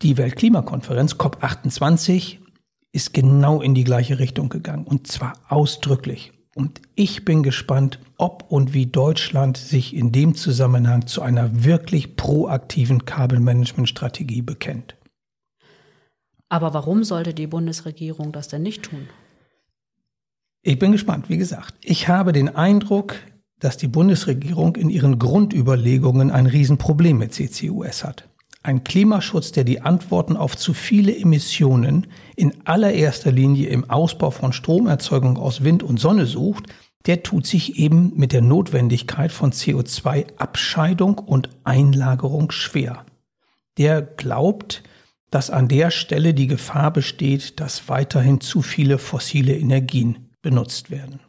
Die 0.02 0.18
Weltklimakonferenz 0.18 1.16
COP28 1.16 2.38
ist 2.94 3.14
genau 3.14 3.62
in 3.62 3.76
die 3.76 3.84
gleiche 3.84 4.18
Richtung 4.18 4.48
gegangen 4.48 4.86
und 4.86 5.08
zwar 5.08 5.34
ausdrücklich. 5.50 6.32
Und 6.56 6.80
ich 6.96 7.26
bin 7.26 7.44
gespannt, 7.44 8.00
ob 8.18 8.46
und 8.50 8.74
wie 8.74 8.86
Deutschland 8.86 9.58
sich 9.58 9.94
in 9.94 10.14
dem 10.14 10.36
Zusammenhang 10.36 11.06
zu 11.06 11.22
einer 11.22 11.66
wirklich 11.66 12.16
proaktiven 12.16 13.04
Kabelmanagement-Strategie 13.04 14.42
bekennt. 14.42 14.96
Aber 16.48 16.74
warum 16.74 17.04
sollte 17.04 17.34
die 17.34 17.48
Bundesregierung 17.48 18.32
das 18.32 18.48
denn 18.48 18.64
nicht 18.64 18.84
tun? 18.84 19.08
Ich 20.62 20.80
bin 20.80 20.94
gespannt, 20.94 21.30
wie 21.30 21.38
gesagt. 21.38 21.76
Ich 21.82 22.08
habe 22.08 22.32
den 22.32 22.56
Eindruck, 22.56 23.16
dass 23.60 23.76
die 23.76 23.88
Bundesregierung 23.90 24.78
in 24.78 24.90
ihren 24.90 25.20
Grundüberlegungen 25.20 26.32
ein 26.32 26.46
Riesenproblem 26.48 27.18
mit 27.18 27.34
CCUS 27.34 28.06
hat. 28.06 28.30
Ein 28.62 28.84
Klimaschutz, 28.84 29.54
der 29.54 29.64
die 29.64 29.82
Antworten 29.82 30.36
auf 30.36 30.58
zu 30.58 30.74
viele 30.74 31.16
Emissionen 31.16 32.08
in 32.36 32.54
allererster 32.66 33.32
Linie 33.32 33.70
im 33.70 33.90
Ausbau 33.90 34.32
von 34.32 34.52
Stromerzeugung 34.52 35.38
aus 35.38 35.64
Wind 35.64 35.82
und 35.82 36.00
Sonne 36.00 36.26
sucht, 36.26 36.66
der 37.06 37.24
tut 37.24 37.48
sich 37.48 37.80
eben 37.80 38.12
mit 38.16 38.34
der 38.34 38.42
Notwendigkeit 38.42 39.32
von 39.32 39.54
CO2-Abscheidung 39.54 41.20
und 41.20 41.50
Einlagerung 41.64 42.52
schwer. 42.52 43.06
Der 43.78 44.02
glaubt, 44.02 44.84
dass 45.32 45.50
an 45.50 45.70
der 45.70 45.90
Stelle 45.90 46.34
die 46.34 46.48
Gefahr 46.48 46.92
besteht, 46.92 47.62
dass 47.62 47.88
weiterhin 47.88 48.42
zu 48.42 48.62
viele 48.62 48.98
fossile 48.98 49.56
Energien 49.56 50.30
benutzt 50.42 50.92
werden. 50.92 51.22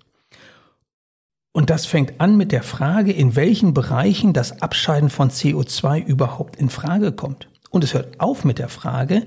Und 1.53 1.69
das 1.69 1.87
fängt 1.87 2.21
an 2.21 2.37
mit 2.37 2.53
der 2.53 2.63
Frage, 2.63 3.13
in 3.13 3.35
welchen 3.35 3.75
Bereichen 3.75 4.33
das 4.33 4.63
Abscheiden 4.63 5.11
von 5.11 5.31
CO2 5.31 6.05
überhaupt 6.05 6.57
in 6.57 6.71
Frage 6.71 7.13
kommt. 7.13 7.49
Und 7.71 7.83
es 7.83 7.95
hört 7.95 8.21
auf 8.21 8.45
mit 8.45 8.59
der 8.59 8.69
Frage, 8.69 9.27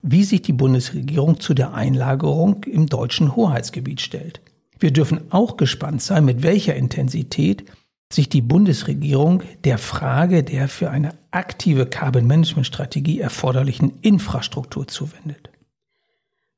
wie 0.00 0.24
sich 0.24 0.42
die 0.42 0.52
Bundesregierung 0.52 1.40
zu 1.40 1.54
der 1.54 1.74
Einlagerung 1.74 2.64
im 2.64 2.86
deutschen 2.86 3.36
Hoheitsgebiet 3.36 4.00
stellt. 4.00 4.40
Wir 4.78 4.92
dürfen 4.92 5.32
auch 5.32 5.56
gespannt 5.56 6.02
sein, 6.02 6.24
mit 6.24 6.42
welcher 6.42 6.74
Intensität 6.74 7.64
sich 8.10 8.28
die 8.28 8.40
Bundesregierung 8.40 9.42
der 9.64 9.76
Frage 9.76 10.44
der 10.44 10.68
für 10.68 10.90
eine 10.90 11.10
aktive 11.30 11.84
Carbon-Management-Strategie 11.84 13.20
erforderlichen 13.20 13.98
Infrastruktur 14.00 14.88
zuwendet. 14.88 15.50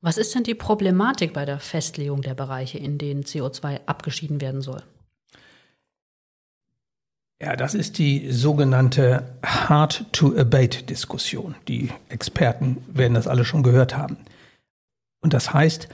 Was 0.01 0.16
ist 0.16 0.35
denn 0.35 0.44
die 0.44 0.55
Problematik 0.55 1.33
bei 1.33 1.44
der 1.44 1.59
Festlegung 1.59 2.23
der 2.23 2.35
Bereiche, 2.35 2.79
in 2.79 2.99
denen 2.99 3.25
CO2 3.25 3.81
abgeschieden 3.87 4.40
werden 4.40 4.62
soll? 4.62 4.83
Ja, 7.42 7.57
das 7.57 7.74
ist 7.74 7.96
die 7.96 8.31
sogenannte 8.31 9.24
Hard-to-Abate-Diskussion. 9.42 11.55
Die 11.68 11.88
Experten 12.11 12.85
werden 12.87 13.14
das 13.14 13.26
alle 13.26 13.46
schon 13.46 13.62
gehört 13.62 13.96
haben. 13.96 14.18
Und 15.22 15.33
das 15.33 15.55
heißt, 15.55 15.88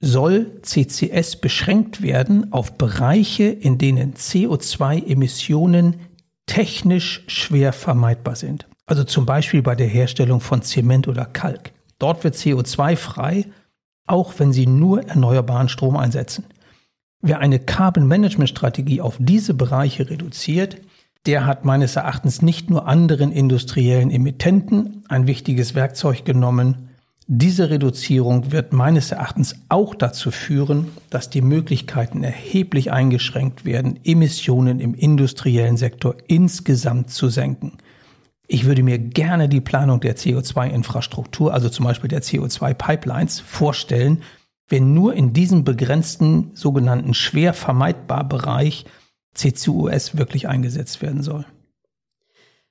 soll 0.00 0.50
CCS 0.62 1.36
beschränkt 1.36 2.00
werden 2.00 2.54
auf 2.54 2.78
Bereiche, 2.78 3.44
in 3.44 3.76
denen 3.76 4.14
CO2-Emissionen 4.14 5.96
technisch 6.46 7.22
schwer 7.26 7.74
vermeidbar 7.74 8.36
sind. 8.36 8.66
Also 8.86 9.04
zum 9.04 9.26
Beispiel 9.26 9.60
bei 9.60 9.74
der 9.74 9.88
Herstellung 9.88 10.40
von 10.40 10.62
Zement 10.62 11.06
oder 11.06 11.26
Kalk. 11.26 11.72
Dort 11.98 12.24
wird 12.24 12.36
CO2 12.36 12.96
frei, 12.96 13.44
auch 14.06 14.32
wenn 14.38 14.54
Sie 14.54 14.66
nur 14.66 15.02
erneuerbaren 15.02 15.68
Strom 15.68 15.98
einsetzen. 15.98 16.46
Wer 17.20 17.40
eine 17.40 17.58
Carbon-Management-Strategie 17.58 19.00
auf 19.00 19.16
diese 19.18 19.54
Bereiche 19.54 20.08
reduziert, 20.08 20.78
der 21.26 21.46
hat 21.46 21.64
meines 21.64 21.96
Erachtens 21.96 22.42
nicht 22.42 22.70
nur 22.70 22.86
anderen 22.86 23.32
industriellen 23.32 24.10
Emittenten 24.10 25.04
ein 25.08 25.26
wichtiges 25.26 25.74
Werkzeug 25.74 26.24
genommen. 26.24 26.90
Diese 27.26 27.70
Reduzierung 27.70 28.52
wird 28.52 28.72
meines 28.72 29.10
Erachtens 29.10 29.56
auch 29.68 29.94
dazu 29.94 30.30
führen, 30.30 30.88
dass 31.10 31.28
die 31.28 31.42
Möglichkeiten 31.42 32.22
erheblich 32.22 32.92
eingeschränkt 32.92 33.64
werden, 33.64 33.98
Emissionen 34.04 34.78
im 34.78 34.94
industriellen 34.94 35.76
Sektor 35.76 36.16
insgesamt 36.28 37.10
zu 37.10 37.28
senken. 37.28 37.78
Ich 38.46 38.64
würde 38.64 38.82
mir 38.82 38.98
gerne 38.98 39.48
die 39.50 39.60
Planung 39.60 40.00
der 40.00 40.16
CO2-Infrastruktur, 40.16 41.52
also 41.52 41.68
zum 41.68 41.84
Beispiel 41.84 42.08
der 42.08 42.22
CO2-Pipelines, 42.22 43.40
vorstellen, 43.40 44.22
wenn 44.68 44.94
nur 44.94 45.14
in 45.14 45.32
diesem 45.32 45.64
begrenzten 45.64 46.50
sogenannten 46.54 47.14
schwer 47.14 47.54
vermeidbar 47.54 48.28
Bereich 48.28 48.84
CCUS 49.34 50.16
wirklich 50.16 50.48
eingesetzt 50.48 51.00
werden 51.00 51.22
soll. 51.22 51.44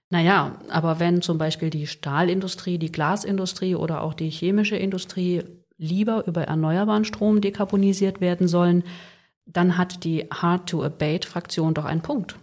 Naja, 0.10 0.60
aber 0.70 1.00
wenn 1.00 1.22
zum 1.22 1.38
Beispiel 1.38 1.70
die 1.70 1.88
Stahlindustrie, 1.88 2.78
die 2.78 2.92
Glasindustrie 2.92 3.76
oder 3.76 4.02
auch 4.02 4.14
die 4.14 4.30
chemische 4.30 4.78
Industrie 4.78 5.44
lieber 5.78 6.26
über 6.28 6.44
erneuerbaren 6.44 7.06
Strom 7.06 7.42
dekarbonisiert 7.42 8.22
werden 8.22 8.48
sollen, 8.48 8.84
dann 9.46 9.78
hat 9.78 10.04
die 10.04 10.26
Hard-to-Abate-Fraktion 10.32 11.74
doch 11.74 11.86
einen 11.86 12.02
Punkt. 12.02 12.36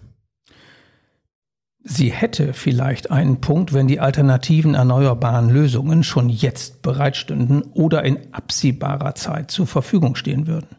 Sie 1.87 2.11
hätte 2.11 2.55
vielleicht 2.55 3.11
einen 3.11 3.42
Punkt, 3.42 3.75
wenn 3.75 3.87
die 3.87 4.01
alternativen 4.01 4.75
erneuerbaren 4.75 5.51
Lösungen 5.51 6.03
schon 6.03 6.31
jetzt 6.31 6.81
bereitstünden 6.81 7.61
oder 7.61 8.03
in 8.05 8.33
absehbarer 8.33 9.14
Zeit 9.14 9.51
zur 9.51 9.66
Verfügung 9.66 10.16
stehen 10.16 10.47
würden. 10.47 10.77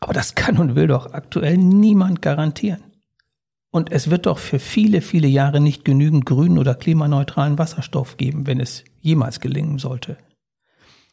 Aber 0.00 0.14
das 0.14 0.34
kann 0.34 0.56
und 0.56 0.74
will 0.74 0.86
doch 0.86 1.12
aktuell 1.12 1.58
niemand 1.58 2.22
garantieren. 2.22 2.82
Und 3.70 3.92
es 3.92 4.08
wird 4.08 4.24
doch 4.24 4.38
für 4.38 4.58
viele, 4.58 5.02
viele 5.02 5.28
Jahre 5.28 5.60
nicht 5.60 5.84
genügend 5.84 6.24
grünen 6.24 6.58
oder 6.58 6.74
klimaneutralen 6.74 7.58
Wasserstoff 7.58 8.16
geben, 8.16 8.46
wenn 8.46 8.58
es 8.58 8.84
jemals 9.00 9.40
gelingen 9.40 9.78
sollte. 9.78 10.16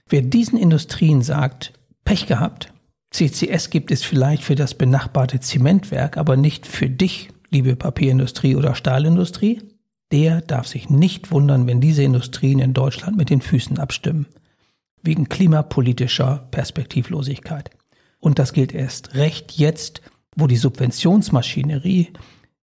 Wer 0.08 0.22
diesen 0.22 0.58
Industrien 0.58 1.22
sagt, 1.22 1.74
Pech 2.06 2.28
gehabt, 2.28 2.72
CCS 3.12 3.70
gibt 3.70 3.92
es 3.92 4.04
vielleicht 4.04 4.44
für 4.44 4.56
das 4.56 4.76
benachbarte 4.76 5.42
Zementwerk, 5.42 6.16
aber 6.16 6.38
nicht 6.38 6.66
für 6.66 6.90
dich 6.90 7.32
liebe 7.56 7.78
Papierindustrie 7.78 8.58
oder 8.58 8.76
Stahlindustrie, 8.76 9.62
der 10.12 10.42
darf 10.42 10.68
sich 10.68 10.90
nicht 10.90 11.32
wundern, 11.32 11.68
wenn 11.68 11.80
diese 11.80 12.04
Industrien 12.04 12.60
in 12.60 12.74
Deutschland 12.74 13.16
mit 13.16 13.30
den 13.30 13.42
Füßen 13.42 13.80
abstimmen. 13.80 14.28
Wegen 15.02 15.30
klimapolitischer 15.30 16.48
Perspektivlosigkeit. 16.52 17.70
Und 18.20 18.40
das 18.40 18.52
gilt 18.52 18.74
erst 18.74 19.16
recht 19.16 19.54
jetzt, 19.54 20.02
wo 20.36 20.48
die 20.48 20.58
Subventionsmaschinerie 20.58 22.12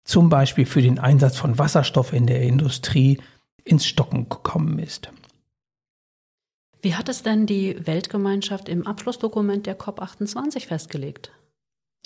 zum 0.04 0.30
Beispiel 0.30 0.64
für 0.64 0.80
den 0.80 0.98
Einsatz 0.98 1.36
von 1.36 1.58
Wasserstoff 1.58 2.14
in 2.14 2.26
der 2.26 2.40
Industrie 2.40 3.18
ins 3.64 3.86
Stocken 3.86 4.30
gekommen 4.30 4.78
ist. 4.78 5.10
Wie 6.80 6.94
hat 6.94 7.10
es 7.10 7.22
denn 7.22 7.44
die 7.44 7.86
Weltgemeinschaft 7.86 8.70
im 8.70 8.86
Abschlussdokument 8.86 9.66
der 9.66 9.78
COP28 9.78 10.66
festgelegt? 10.66 11.32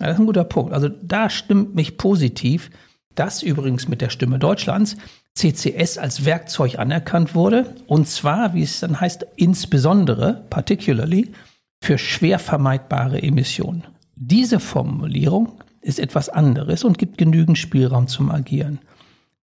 Ja, 0.00 0.06
das 0.06 0.14
ist 0.14 0.20
ein 0.20 0.26
guter 0.26 0.44
Punkt. 0.44 0.72
Also 0.72 0.88
da 0.88 1.30
stimmt 1.30 1.74
mich 1.74 1.98
positiv, 1.98 2.70
dass 3.14 3.42
übrigens 3.42 3.88
mit 3.88 4.00
der 4.00 4.10
Stimme 4.10 4.38
Deutschlands 4.38 4.96
CCS 5.34 5.98
als 5.98 6.24
Werkzeug 6.24 6.78
anerkannt 6.78 7.34
wurde. 7.34 7.74
Und 7.86 8.08
zwar, 8.08 8.54
wie 8.54 8.62
es 8.62 8.80
dann 8.80 9.00
heißt, 9.00 9.26
insbesondere, 9.36 10.44
particularly, 10.50 11.32
für 11.80 11.98
schwer 11.98 12.38
vermeidbare 12.38 13.22
Emissionen. 13.22 13.84
Diese 14.14 14.60
Formulierung 14.60 15.60
ist 15.80 15.98
etwas 15.98 16.28
anderes 16.28 16.84
und 16.84 16.98
gibt 16.98 17.18
genügend 17.18 17.58
Spielraum 17.58 18.06
zum 18.06 18.30
Agieren. 18.30 18.78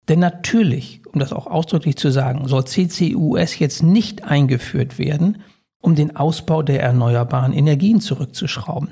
Denn 0.09 0.21
natürlich, 0.21 1.03
um 1.13 1.21
das 1.21 1.33
auch 1.33 1.47
ausdrücklich 1.47 1.97
zu 1.97 2.11
sagen, 2.11 2.47
soll 2.49 2.65
CCUS 2.65 3.59
jetzt 3.59 3.83
nicht 3.83 4.25
eingeführt 4.25 4.99
werden, 4.99 5.39
um 5.81 5.95
den 5.95 6.17
Ausbau 6.17 6.63
der 6.63 6.83
erneuerbaren 6.83 7.53
Energien 7.53 8.01
zurückzuschrauben. 8.01 8.89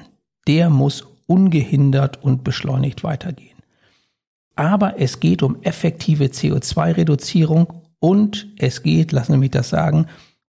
Der 0.47 0.71
muss 0.71 1.07
ungehindert 1.27 2.23
und 2.23 2.45
beschleunigt 2.45 3.05
weitergehen. 3.05 3.57
Aber 4.55 5.01
es 5.01 5.21
geht 5.21 5.43
um 5.43 5.63
effektive 5.63 6.27
CO2-Reduzierung 6.27 7.73
und 7.99 8.49
es 8.59 8.83
geht, 8.83 9.13
lassen 9.13 9.33
Sie 9.33 9.39
mich 9.39 9.51
das 9.51 9.69
sagen, 9.69 10.07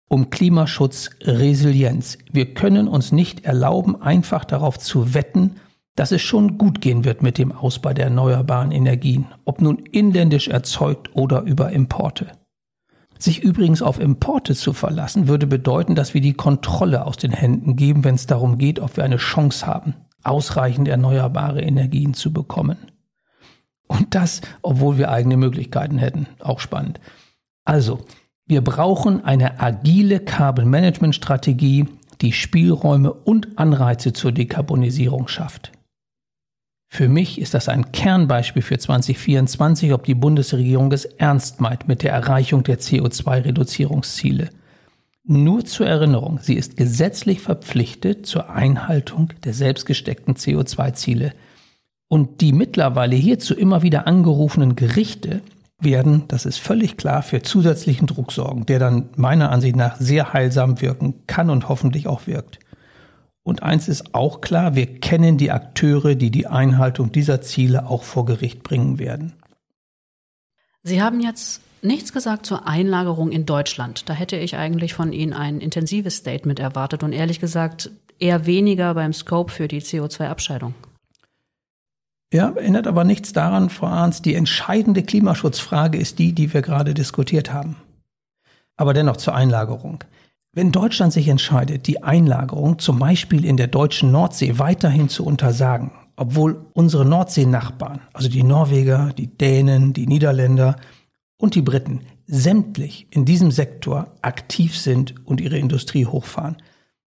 um 0.07 0.29
Klimaschutz, 0.29 1.09
Resilienz. 1.21 2.17
Wir 2.31 2.53
können 2.53 2.87
uns 2.87 3.11
nicht 3.11 3.45
erlauben, 3.45 4.01
einfach 4.01 4.45
darauf 4.45 4.79
zu 4.79 5.13
wetten, 5.13 5.57
dass 5.95 6.11
es 6.11 6.21
schon 6.21 6.57
gut 6.57 6.79
gehen 6.79 7.03
wird 7.03 7.21
mit 7.21 7.37
dem 7.37 7.51
Ausbau 7.51 7.91
der 7.91 8.05
erneuerbaren 8.05 8.71
Energien, 8.71 9.25
ob 9.45 9.61
nun 9.61 9.79
inländisch 9.91 10.47
erzeugt 10.47 11.09
oder 11.15 11.41
über 11.41 11.71
Importe. 11.71 12.27
Sich 13.19 13.43
übrigens 13.43 13.81
auf 13.81 13.99
Importe 13.99 14.53
zu 14.53 14.73
verlassen, 14.73 15.27
würde 15.27 15.47
bedeuten, 15.47 15.95
dass 15.95 16.13
wir 16.13 16.21
die 16.21 16.35
Kontrolle 16.35 17.05
aus 17.05 17.17
den 17.17 17.31
Händen 17.31 17.75
geben, 17.75 18.03
wenn 18.03 18.15
es 18.15 18.27
darum 18.27 18.59
geht, 18.59 18.79
ob 18.79 18.95
wir 18.95 19.03
eine 19.03 19.17
Chance 19.17 19.65
haben, 19.65 19.95
ausreichend 20.23 20.87
erneuerbare 20.87 21.61
Energien 21.61 22.13
zu 22.13 22.33
bekommen. 22.33 22.77
Und 23.87 24.15
das, 24.15 24.41
obwohl 24.61 24.97
wir 24.97 25.11
eigene 25.11 25.37
Möglichkeiten 25.37 25.97
hätten. 25.97 26.27
Auch 26.39 26.59
spannend. 26.59 26.99
Also, 27.63 27.99
wir 28.45 28.61
brauchen 28.61 29.23
eine 29.23 29.59
agile 29.59 30.19
Carbon 30.19 30.69
Management 30.69 31.15
Strategie, 31.15 31.85
die 32.21 32.31
Spielräume 32.31 33.13
und 33.13 33.57
Anreize 33.57 34.13
zur 34.13 34.31
Dekarbonisierung 34.31 35.27
schafft. 35.27 35.71
Für 36.89 37.09
mich 37.09 37.39
ist 37.41 37.53
das 37.53 37.67
ein 37.67 37.91
Kernbeispiel 37.91 38.61
für 38.61 38.77
2024, 38.77 39.91
ob 39.93 40.05
die 40.05 40.15
Bundesregierung 40.15 40.91
es 40.93 41.05
ernst 41.05 41.59
meint 41.59 41.87
mit 41.87 42.03
der 42.03 42.13
Erreichung 42.13 42.63
der 42.63 42.79
CO2-Reduzierungsziele. 42.79 44.49
Nur 45.29 45.65
zur 45.65 45.87
Erinnerung, 45.87 46.39
sie 46.41 46.55
ist 46.55 46.77
gesetzlich 46.77 47.41
verpflichtet 47.41 48.25
zur 48.25 48.49
Einhaltung 48.49 49.33
der 49.43 49.53
selbstgesteckten 49.53 50.35
CO2-Ziele. 50.35 51.33
Und 52.07 52.39
die 52.39 52.53
mittlerweile 52.53 53.17
hierzu 53.17 53.53
immer 53.53 53.81
wieder 53.81 54.07
angerufenen 54.07 54.77
Gerichte 54.77 55.41
werden, 55.81 56.23
das 56.29 56.45
ist 56.45 56.59
völlig 56.59 56.95
klar, 56.95 57.23
für 57.23 57.41
zusätzlichen 57.41 58.07
Druck 58.07 58.31
sorgen, 58.31 58.65
der 58.67 58.79
dann 58.79 59.09
meiner 59.17 59.51
Ansicht 59.51 59.75
nach 59.75 59.97
sehr 59.97 60.31
heilsam 60.31 60.79
wirken 60.79 61.15
kann 61.27 61.49
und 61.49 61.67
hoffentlich 61.67 62.07
auch 62.07 62.25
wirkt. 62.25 62.59
Und 63.43 63.63
eins 63.63 63.89
ist 63.89 64.15
auch 64.15 64.39
klar, 64.39 64.75
wir 64.75 64.99
kennen 65.01 65.37
die 65.37 65.51
Akteure, 65.51 66.15
die 66.15 66.31
die 66.31 66.47
Einhaltung 66.47 67.11
dieser 67.11 67.41
Ziele 67.41 67.89
auch 67.89 68.03
vor 68.03 68.25
Gericht 68.25 68.63
bringen 68.63 68.97
werden. 68.97 69.33
Sie 70.87 71.01
haben 71.01 71.19
jetzt 71.19 71.59
nichts 71.81 72.13
gesagt 72.13 72.45
zur 72.45 72.65
Einlagerung 72.65 73.29
in 73.33 73.45
Deutschland. 73.45 74.07
Da 74.07 74.13
hätte 74.13 74.37
ich 74.37 74.55
eigentlich 74.55 74.93
von 74.93 75.11
Ihnen 75.11 75.33
ein 75.33 75.59
intensives 75.59 76.15
Statement 76.15 76.59
erwartet 76.59 77.03
und 77.03 77.11
ehrlich 77.11 77.41
gesagt 77.41 77.91
eher 78.19 78.45
weniger 78.45 78.93
beim 78.93 79.11
Scope 79.11 79.51
für 79.51 79.67
die 79.67 79.81
CO2-Abscheidung. 79.81 80.75
Ja, 82.31 82.51
erinnert 82.51 82.87
aber 82.87 83.03
nichts 83.03 83.33
daran, 83.33 83.69
Frau 83.69 83.87
Arns, 83.87 84.21
die 84.21 84.33
entscheidende 84.33 85.03
Klimaschutzfrage 85.03 85.97
ist 85.97 86.19
die, 86.19 86.31
die 86.31 86.53
wir 86.53 86.61
gerade 86.61 86.93
diskutiert 86.93 87.51
haben. 87.51 87.75
Aber 88.77 88.93
dennoch 88.93 89.17
zur 89.17 89.35
Einlagerung. 89.35 90.05
Wenn 90.53 90.71
Deutschland 90.71 91.11
sich 91.11 91.27
entscheidet, 91.27 91.87
die 91.87 92.01
Einlagerung 92.01 92.79
zum 92.79 92.97
Beispiel 92.97 93.43
in 93.43 93.57
der 93.57 93.67
deutschen 93.67 94.13
Nordsee 94.13 94.57
weiterhin 94.57 95.09
zu 95.09 95.25
untersagen, 95.25 95.91
obwohl 96.17 96.65
unsere 96.73 97.05
Nordseenachbarn, 97.05 98.01
also 98.11 98.27
die 98.27 98.43
Norweger, 98.43 99.13
die 99.17 99.27
Dänen, 99.27 99.93
die 99.93 100.07
Niederländer 100.07 100.75
und 101.37 101.55
die 101.55 101.61
Briten 101.61 102.01
sämtlich 102.25 103.07
in 103.11 103.23
diesem 103.23 103.51
Sektor 103.51 104.11
aktiv 104.21 104.77
sind 104.77 105.15
und 105.25 105.39
ihre 105.39 105.57
Industrie 105.57 106.05
hochfahren, 106.05 106.57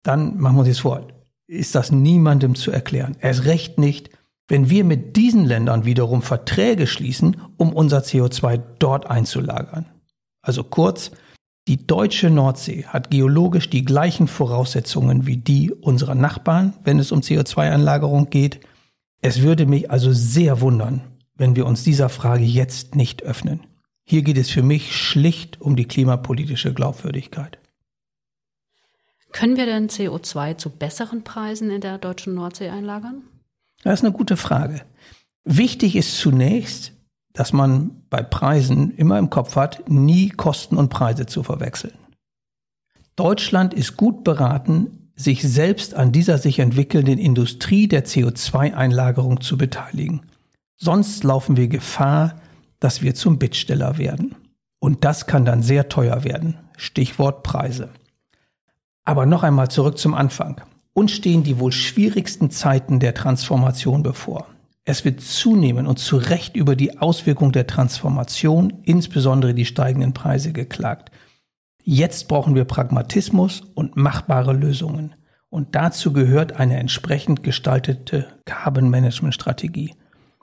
dann 0.03 0.39
machen 0.39 0.57
wir 0.57 0.61
uns 0.61 0.69
das 0.69 0.79
vor, 0.79 1.09
ist 1.49 1.75
das 1.75 1.91
niemandem 1.91 2.55
zu 2.55 2.71
erklären. 2.71 3.17
Erst 3.21 3.47
recht 3.47 3.79
nicht, 3.79 4.11
wenn 4.47 4.69
wir 4.69 4.85
mit 4.85 5.17
diesen 5.17 5.45
Ländern 5.47 5.85
wiederum 5.85 6.23
Verträge 6.23 6.87
schließen, 6.87 7.37
um 7.57 7.73
unser 7.73 8.01
CO2 8.01 8.61
dort 8.79 9.09
einzulagern. 9.09 9.87
Also 10.43 10.65
kurz, 10.65 11.11
die 11.69 11.87
deutsche 11.87 12.31
Nordsee 12.31 12.85
hat 12.85 13.11
geologisch 13.11 13.71
die 13.71 13.85
gleichen 13.85 14.27
Voraussetzungen 14.27 15.27
wie 15.27 15.37
die 15.37 15.73
unserer 15.73 16.15
Nachbarn, 16.15 16.75
wenn 16.85 16.99
es 16.99 17.13
um 17.13 17.21
CO2-Anlagerung 17.21 18.31
geht. 18.31 18.61
Es 19.23 19.43
würde 19.43 19.67
mich 19.67 19.91
also 19.91 20.13
sehr 20.13 20.61
wundern, 20.61 21.03
wenn 21.35 21.57
wir 21.57 21.67
uns 21.67 21.85
dieser 21.85 22.09
Frage 22.09 22.45
jetzt 22.45 22.95
nicht 22.95 23.23
öffnen. 23.23 23.61
Hier 24.05 24.23
geht 24.23 24.39
es 24.39 24.51
für 24.51 24.63
mich 24.63 24.97
schlicht 24.97 25.61
um 25.61 25.77
die 25.77 25.85
klimapolitische 25.85 26.73
Glaubwürdigkeit. 26.73 27.59
Können 29.33 29.57
wir 29.57 29.67
denn 29.67 29.89
CO2 29.89 30.57
zu 30.57 30.71
besseren 30.71 31.23
Preisen 31.23 31.71
in 31.71 31.81
der 31.81 31.99
deutschen 31.99 32.35
Nordsee 32.35 32.69
einlagern? 32.71 33.23
Das 33.83 34.01
ist 34.01 34.05
eine 34.05 34.13
gute 34.13 34.37
Frage. 34.37 34.83
Wichtig 35.45 35.97
ist 35.97 36.19
zunächst, 36.19 36.93
dass 37.33 37.53
man 37.53 38.03
bei 38.11 38.23
Preisen 38.23 38.91
immer 38.97 39.19
im 39.19 39.31
Kopf 39.31 39.55
hat, 39.57 39.89
nie 39.89 40.31
Kosten 40.31 40.77
und 40.77 40.89
Preise 40.89 41.27
zu 41.27 41.43
verwechseln. 41.43 41.95
Deutschland 43.15 43.73
ist 43.75 43.97
gut 43.97 44.25
beraten, 44.25 45.00
sich 45.23 45.43
selbst 45.43 45.95
an 45.95 46.13
dieser 46.13 46.39
sich 46.39 46.59
entwickelnden 46.61 47.19
Industrie 47.19 47.89
der 47.89 48.07
CO2-Einlagerung 48.07 49.43
zu 49.43 49.59
beteiligen. 49.59 50.23
Sonst 50.77 51.25
laufen 51.25 51.59
wir 51.59 51.69
Gefahr, 51.69 52.41
dass 52.79 53.03
wir 53.03 53.15
zum 53.15 53.39
Bittsteller 53.39 53.99
werden. 53.99 54.35
Und 54.79 55.05
das 55.05 55.27
kann 55.27 55.45
dann 55.45 55.63
sehr 55.63 55.91
teuer 55.91 56.25
werden. 56.25 56.57
Stichwort 56.79 57.43
Preise. 57.43 57.91
Aber 59.05 59.27
noch 59.27 59.43
einmal 59.43 59.71
zurück 59.71 59.99
zum 59.99 60.15
Anfang. 60.15 60.63
Uns 60.95 61.13
stehen 61.13 61.43
die 61.43 61.59
wohl 61.59 61.73
schwierigsten 61.73 62.51
Zeiten 62.51 62.99
der 62.99 63.13
Transformation 63.13 64.03
bevor. 64.03 64.47
Es 64.85 65.05
wird 65.05 65.21
zunehmen 65.21 65.87
und 65.87 65.99
zu 65.99 66.17
Recht 66.17 66.57
über 66.57 66.77
die 66.77 66.99
Auswirkung 66.99 67.53
der 67.53 67.67
Transformation, 67.67 68.73
insbesondere 68.85 69.53
die 69.53 69.67
steigenden 69.67 70.15
Preise, 70.15 70.53
geklagt. 70.53 71.11
Jetzt 71.93 72.29
brauchen 72.29 72.55
wir 72.55 72.67
Pragmatismus 72.67 73.63
und 73.75 73.97
machbare 73.97 74.53
Lösungen. 74.53 75.17
Und 75.49 75.75
dazu 75.75 76.13
gehört 76.13 76.53
eine 76.53 76.77
entsprechend 76.77 77.43
gestaltete 77.43 78.29
Carbon 78.45 78.91
Management 78.91 79.35
Strategie. 79.35 79.97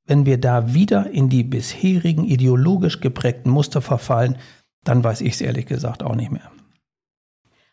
Wenn 0.06 0.26
wir 0.26 0.42
da 0.42 0.74
wieder 0.74 1.10
in 1.10 1.30
die 1.30 1.46
bisherigen 1.46 2.26
ideologisch 2.26 3.00
geprägten 3.00 3.50
Muster 3.50 3.82
verfallen, 3.82 4.36
dann 4.84 5.06
weiß 5.06 5.22
ich 5.22 5.36
es 5.36 5.42
ehrlich 5.42 5.68
gesagt 5.68 6.04
auch 6.04 6.16
nicht 6.16 6.32
mehr. 6.32 6.52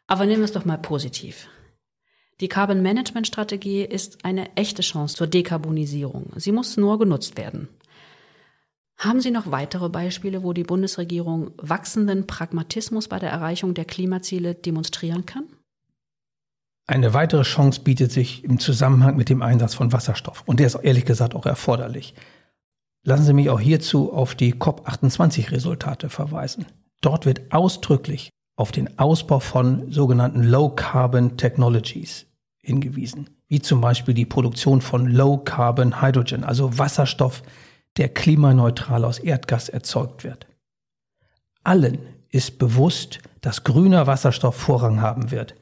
Aber 0.07 0.25
nehmen 0.25 0.43
wir 0.43 0.45
es 0.45 0.53
doch 0.53 0.65
mal 0.65 0.79
positiv. 0.79 1.49
Die 2.41 2.47
Carbon 2.47 2.81
Management 2.81 3.27
Strategie 3.27 3.83
ist 3.83 4.25
eine 4.25 4.55
echte 4.55 4.83
Chance 4.83 5.17
zur 5.17 5.27
Dekarbonisierung. 5.27 6.31
Sie 6.37 6.53
muss 6.53 6.77
nur 6.77 7.01
genutzt 7.01 7.37
werden. 7.37 7.67
Haben 8.97 9.21
Sie 9.21 9.31
noch 9.31 9.51
weitere 9.51 9.89
Beispiele, 9.89 10.43
wo 10.43 10.53
die 10.53 10.63
Bundesregierung 10.63 11.51
wachsenden 11.57 12.27
Pragmatismus 12.27 13.09
bei 13.09 13.19
der 13.19 13.31
Erreichung 13.31 13.75
der 13.75 13.85
Klimaziele 13.85 14.55
demonstrieren 14.55 15.27
kann? 15.27 15.45
Eine 16.87 17.15
weitere 17.15 17.43
Chance 17.43 17.81
bietet 17.81 18.13
sich 18.13 18.45
im 18.45 18.59
Zusammenhang 18.59 19.17
mit 19.17 19.31
dem 19.31 19.43
Einsatz 19.43 19.75
von 19.75 19.93
Wasserstoff. 19.93 20.43
Und 20.47 20.61
der 20.61 20.67
ist 20.67 20.75
ehrlich 20.75 21.07
gesagt 21.07 21.35
auch 21.35 21.47
erforderlich. 21.47 22.15
Lassen 23.05 23.25
Sie 23.25 23.33
mich 23.33 23.51
auch 23.51 23.61
hierzu 23.61 24.13
auf 24.13 24.35
die 24.35 24.55
COP28-Resultate 24.55 26.09
verweisen. 26.09 26.67
Dort 27.01 27.27
wird 27.27 27.53
ausdrücklich 27.53 28.31
auf 28.57 28.71
den 28.71 28.99
Ausbau 28.99 29.41
von 29.41 29.91
sogenannten 29.91 30.43
Low 30.43 30.71
Carbon 30.71 31.37
Technologies 31.37 32.27
hingewiesen, 32.63 33.31
wie 33.49 33.61
zum 33.61 33.81
Beispiel 33.81 34.15
die 34.15 34.25
Produktion 34.25 34.81
von 34.81 35.07
Low 35.07 35.39
Carbon 35.39 36.01
Hydrogen, 36.01 36.45
also 36.45 36.79
Wasserstoff, 36.79 37.43
der 37.97 38.09
klimaneutral 38.09 39.05
aus 39.05 39.19
Erdgas 39.19 39.69
erzeugt 39.69 40.25
wird. 40.25 40.47
Allen 41.63 41.99
ist 42.31 42.59
bewusst, 42.59 43.21
dass 43.41 43.65
grüner 43.65 44.07
Wasserstoff 44.07 44.57
Vorrang 44.57 45.01
haben 45.01 45.31
wird. 45.31 45.55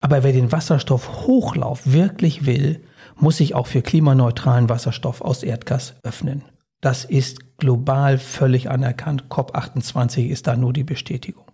Aber 0.00 0.22
wer 0.22 0.32
den 0.32 0.52
Wasserstoffhochlauf 0.52 1.92
wirklich 1.92 2.46
will, 2.46 2.84
muss 3.16 3.38
sich 3.38 3.54
auch 3.54 3.66
für 3.66 3.82
klimaneutralen 3.82 4.68
Wasserstoff 4.68 5.20
aus 5.20 5.42
Erdgas 5.42 5.94
öffnen. 6.02 6.44
Das 6.80 7.04
ist 7.04 7.58
global 7.58 8.18
völlig 8.18 8.70
anerkannt. 8.70 9.24
COP28 9.28 10.28
ist 10.28 10.46
da 10.46 10.56
nur 10.56 10.72
die 10.72 10.84
Bestätigung. 10.84 11.44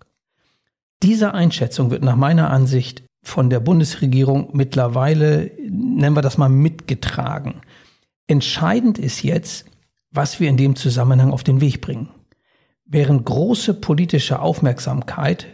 Diese 1.03 1.35
Einschätzung 1.35 1.91
wird 1.91 2.05
nach 2.05 2.17
meiner 2.17 2.51
Ansicht 2.51 3.03
von 3.23 3.49
der 3.49 3.61
Bundesregierung 3.61 4.51
mittlerweile, 4.53 5.51
nennen 5.69 6.15
wir 6.15 6.23
das 6.23 6.37
mal, 6.37 6.51
mitgetragen. 6.51 7.63
Entscheidend 8.27 8.99
ist 8.99 9.23
jetzt, 9.23 9.65
was 10.15 10.41
wir 10.41 10.49
in 10.49 10.57
dem 10.57 10.77
Zusammenhang 10.77 11.33
auf 11.33 11.45
den 11.45 11.61
Weg 11.61 11.81
bringen. 11.81 12.09
Während 12.87 13.27
große 13.27 13.75
politische 13.75 14.41
Aufmerksamkeit 14.41 15.47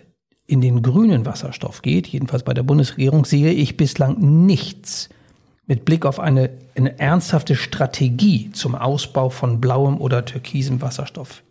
in 0.46 0.61
den 0.61 0.83
grünen 0.83 1.27
Wasserstoff 1.27 1.83
geht, 1.83 2.07
jedenfalls 2.07 2.42
bei 2.42 2.55
der 2.55 2.62
Bundesregierung, 2.62 3.25
sehe 3.25 3.53
ich 3.53 3.77
bislang 3.77 4.46
nichts 4.46 5.09
mit 5.66 5.85
Blick 5.85 6.05
auf 6.05 6.20
eine, 6.20 6.51
eine 6.77 6.99
ernsthafte 6.99 7.57
Strategie 7.57 8.51
zum 8.53 8.75
Ausbau 8.75 9.31
von 9.31 9.61
blauem 9.61 10.01
oder 10.01 10.25
türkisem 10.25 10.81
Wasserstoff 10.81 11.42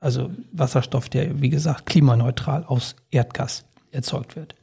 also 0.00 0.30
Wasserstoff, 0.52 1.08
der, 1.08 1.40
wie 1.40 1.50
gesagt, 1.50 1.86
klimaneutral 1.86 2.64
aus 2.64 2.96
Erdgas 3.10 3.64
erzeugt 3.92 4.34
wird. 4.34 4.54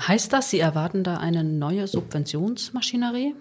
Heißt 0.00 0.32
das, 0.32 0.50
Sie 0.50 0.60
erwarten 0.60 1.02
da 1.02 1.16
eine 1.16 1.42
neue 1.42 1.88
Subventionsmaschinerie? 1.88 3.34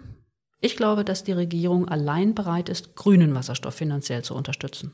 Ich 0.59 0.75
glaube, 0.75 1.05
dass 1.05 1.23
die 1.23 1.33
Regierung 1.33 1.87
allein 1.87 2.33
bereit 2.33 2.69
ist, 2.69 2.95
grünen 2.95 3.35
Wasserstoff 3.35 3.75
finanziell 3.75 4.23
zu 4.23 4.35
unterstützen. 4.35 4.93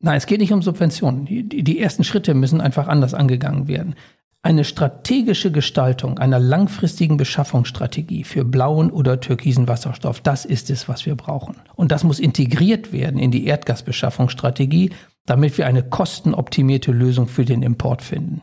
Nein, 0.00 0.16
es 0.16 0.26
geht 0.26 0.40
nicht 0.40 0.52
um 0.52 0.62
Subventionen. 0.62 1.26
Die, 1.26 1.62
die, 1.62 1.78
ersten 1.78 2.04
Schritte 2.04 2.32
müssen 2.34 2.60
einfach 2.60 2.88
anders 2.88 3.12
angegangen 3.12 3.68
werden. 3.68 3.96
Eine 4.42 4.64
strategische 4.64 5.52
Gestaltung 5.52 6.18
einer 6.18 6.38
langfristigen 6.38 7.18
Beschaffungsstrategie 7.18 8.24
für 8.24 8.44
blauen 8.44 8.90
oder 8.90 9.20
türkisen 9.20 9.68
Wasserstoff, 9.68 10.20
das 10.22 10.46
ist 10.46 10.70
es, 10.70 10.88
was 10.88 11.04
wir 11.04 11.14
brauchen. 11.14 11.56
Und 11.74 11.92
das 11.92 12.04
muss 12.04 12.18
integriert 12.18 12.92
werden 12.92 13.18
in 13.18 13.30
die 13.30 13.44
Erdgasbeschaffungsstrategie, 13.44 14.92
damit 15.26 15.58
wir 15.58 15.66
eine 15.66 15.82
kostenoptimierte 15.82 16.92
Lösung 16.92 17.28
für 17.28 17.44
den 17.44 17.62
Import 17.62 18.00
finden. 18.00 18.40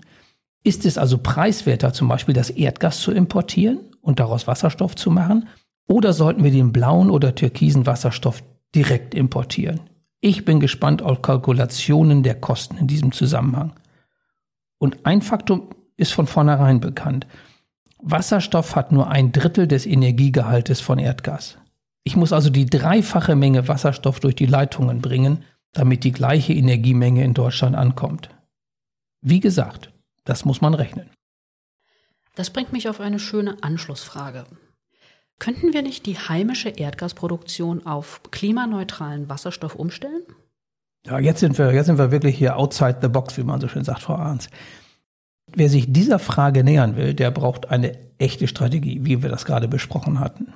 Ist 0.63 0.86
es 0.86 1.00
also 1.00 1.17
preiswerter, 1.17 1.93
zum 1.93 2.08
Beispiel 2.08 2.36
das 2.36 2.52
Erdgas 2.52 3.00
zu 3.00 3.12
importieren 3.12 3.80
und 4.02 4.19
daraus 4.19 4.45
Wasserstoff 4.45 4.95
zu 4.95 5.10
machen? 5.10 5.47
Oder 5.88 6.13
sollten 6.13 6.43
wir 6.43 6.52
den 6.52 6.73
blauen 6.73 7.10
oder 7.10 7.34
türkisen 7.34 7.86
Wasserstoff 7.86 8.43
direkt 8.76 9.15
importieren? 9.15 9.82
Ich 10.19 10.45
bin 10.45 10.60
gespannt 10.60 11.02
auf 11.02 11.21
Kalkulationen 11.21 12.23
der 12.23 12.36
Kosten 12.36 12.78
in 12.78 12.88
diesem 12.88 13.12
Zusammenhang. 13.12 13.73
Und 14.80 15.06
ein 15.06 15.21
Faktor 15.21 15.69
ist 15.95 16.12
von 16.12 16.28
vornherein 16.28 16.80
bekannt. 16.80 17.26
Wasserstoff 18.00 18.76
hat 18.76 18.91
nur 18.91 19.10
ein 19.10 19.32
Drittel 19.32 19.67
des 19.67 19.86
Energiegehaltes 19.86 20.82
von 20.82 21.00
Erdgas. 21.00 21.58
Ich 22.04 22.15
muss 22.15 22.34
also 22.34 22.50
die 22.50 22.65
dreifache 22.65 23.36
Menge 23.36 23.67
Wasserstoff 23.67 24.19
durch 24.19 24.36
die 24.36 24.45
Leitungen 24.45 25.02
bringen, 25.02 25.43
damit 25.73 26.04
die 26.04 26.12
gleiche 26.12 26.54
Energiemenge 26.54 27.23
in 27.23 27.34
Deutschland 27.34 27.76
ankommt. 27.76 28.30
Wie 29.21 29.39
gesagt, 29.39 29.91
das 30.23 30.45
muss 30.45 30.62
man 30.62 30.73
rechnen. 30.73 31.10
Das 32.36 32.50
bringt 32.50 32.71
mich 32.71 32.88
auf 32.88 33.00
eine 33.00 33.19
schöne 33.19 33.58
Anschlussfrage. 33.62 34.45
Könnten 35.39 35.73
wir 35.73 35.84
nicht 35.84 36.06
die 36.06 36.17
heimische 36.17 36.69
Erdgasproduktion 36.69 37.86
auf 37.86 38.21
klimaneutralen 38.32 39.30
Wasserstoff 39.30 39.76
umstellen? 39.76 40.23
Ja, 41.06 41.19
jetzt 41.19 41.39
sind 41.39 41.58
wir, 41.58 41.73
jetzt 41.73 41.86
sind 41.86 42.00
wir 42.00 42.12
wirklich 42.12 42.38
hier 42.38 42.58
outside 42.58 42.97
the 43.02 43.08
box, 43.08 43.38
wie 43.38 43.43
man 43.43 43.62
so 43.62 43.67
schön 43.67 43.84
sagt, 43.84 44.02
Frau 44.02 44.15
Arns. 44.15 44.50
Wer 45.54 45.69
sich 45.69 45.93
dieser 45.93 46.19
Frage 46.19 46.63
nähern 46.63 46.97
will, 46.97 47.13
der 47.13 47.32
braucht 47.32 47.69
eine 47.69 47.97
echte 48.17 48.47
Strategie, 48.47 49.00
wie 49.04 49.21
wir 49.21 49.30
das 49.30 49.45
gerade 49.45 49.67
besprochen 49.67 50.19
hatten. 50.19 50.54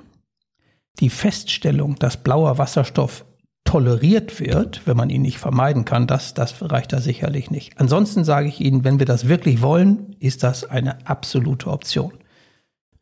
Die 1.00 1.08
Feststellung, 1.08 1.96
dass 1.96 2.18
blauer 2.18 2.58
Wasserstoff 2.58 3.24
toleriert 3.64 4.40
wird, 4.40 4.82
wenn 4.86 4.96
man 4.96 5.08
ihn 5.08 5.22
nicht 5.22 5.38
vermeiden 5.38 5.86
kann, 5.86 6.06
das, 6.06 6.34
das 6.34 6.54
reicht 6.60 6.92
da 6.92 7.00
sicherlich 7.00 7.50
nicht. 7.50 7.80
Ansonsten 7.80 8.24
sage 8.24 8.48
ich 8.48 8.60
Ihnen, 8.60 8.84
wenn 8.84 8.98
wir 8.98 9.06
das 9.06 9.28
wirklich 9.28 9.62
wollen, 9.62 10.16
ist 10.18 10.42
das 10.42 10.64
eine 10.64 11.06
absolute 11.06 11.68
Option. 11.68 12.12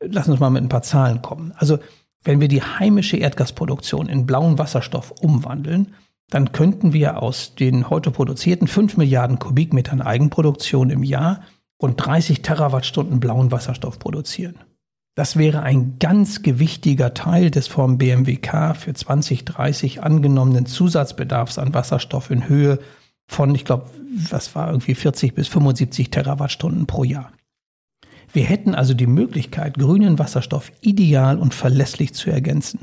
Sie 0.01 0.31
uns 0.31 0.41
mal 0.41 0.51
mit 0.51 0.63
ein 0.63 0.69
paar 0.69 0.83
Zahlen 0.83 1.23
kommen. 1.23 1.53
Also, 1.57 1.79
wenn 2.25 2.41
wir 2.41 2.49
die 2.49 2.63
heimische 2.63 3.17
Erdgasproduktion 3.17 4.09
in 4.09 4.27
blauen 4.27 4.59
Wasserstoff 4.59 5.11
umwandeln, 5.23 5.95
dann 6.29 6.53
könnten 6.53 6.93
wir 6.93 7.23
aus 7.23 7.55
den 7.55 7.91
heute 7.91 8.11
produzierten 8.11 8.69
5 8.69 8.97
Milliarden 8.97 9.39
Kubikmetern 9.39 10.01
Eigenproduktion 10.01 10.91
im 10.91 11.03
Jahr 11.03 11.41
rund 11.83 12.05
30 12.05 12.43
Terawattstunden 12.43 13.21
blauen 13.21 13.51
Wasserstoff 13.51 13.99
produzieren. 13.99 14.57
Das 15.17 15.37
wäre 15.37 15.63
ein 15.63 15.99
ganz 15.99 16.43
gewichtiger 16.43 17.15
Teil 17.15 17.51
des 17.51 17.67
vom 17.67 17.99
BMWK 17.99 18.77
für 18.77 18.95
2030 18.95 20.03
angenommenen 20.03 20.67
Zusatzbedarfs 20.67 21.59
an 21.59 21.75
Wasserstoff 21.75 22.31
in 22.31 22.49
Höhe 22.49 22.79
von, 23.27 23.55
ich 23.55 23.65
glaube, 23.65 23.91
was 24.31 24.55
war 24.55 24.69
irgendwie 24.69 24.95
40 24.95 25.35
bis 25.35 25.49
75 25.49 26.11
Terawattstunden 26.11 26.87
pro 26.87 27.05
Jahr. 27.05 27.33
Wir 28.33 28.45
hätten 28.45 28.75
also 28.75 28.95
die 28.95 29.07
Möglichkeit, 29.07 29.79
grünen 29.79 30.19
Wasserstoff 30.19 30.71
ideal 30.81 31.39
und 31.39 31.55
verlässlich 31.55 32.15
zu 32.15 32.31
ergänzen. 32.31 32.81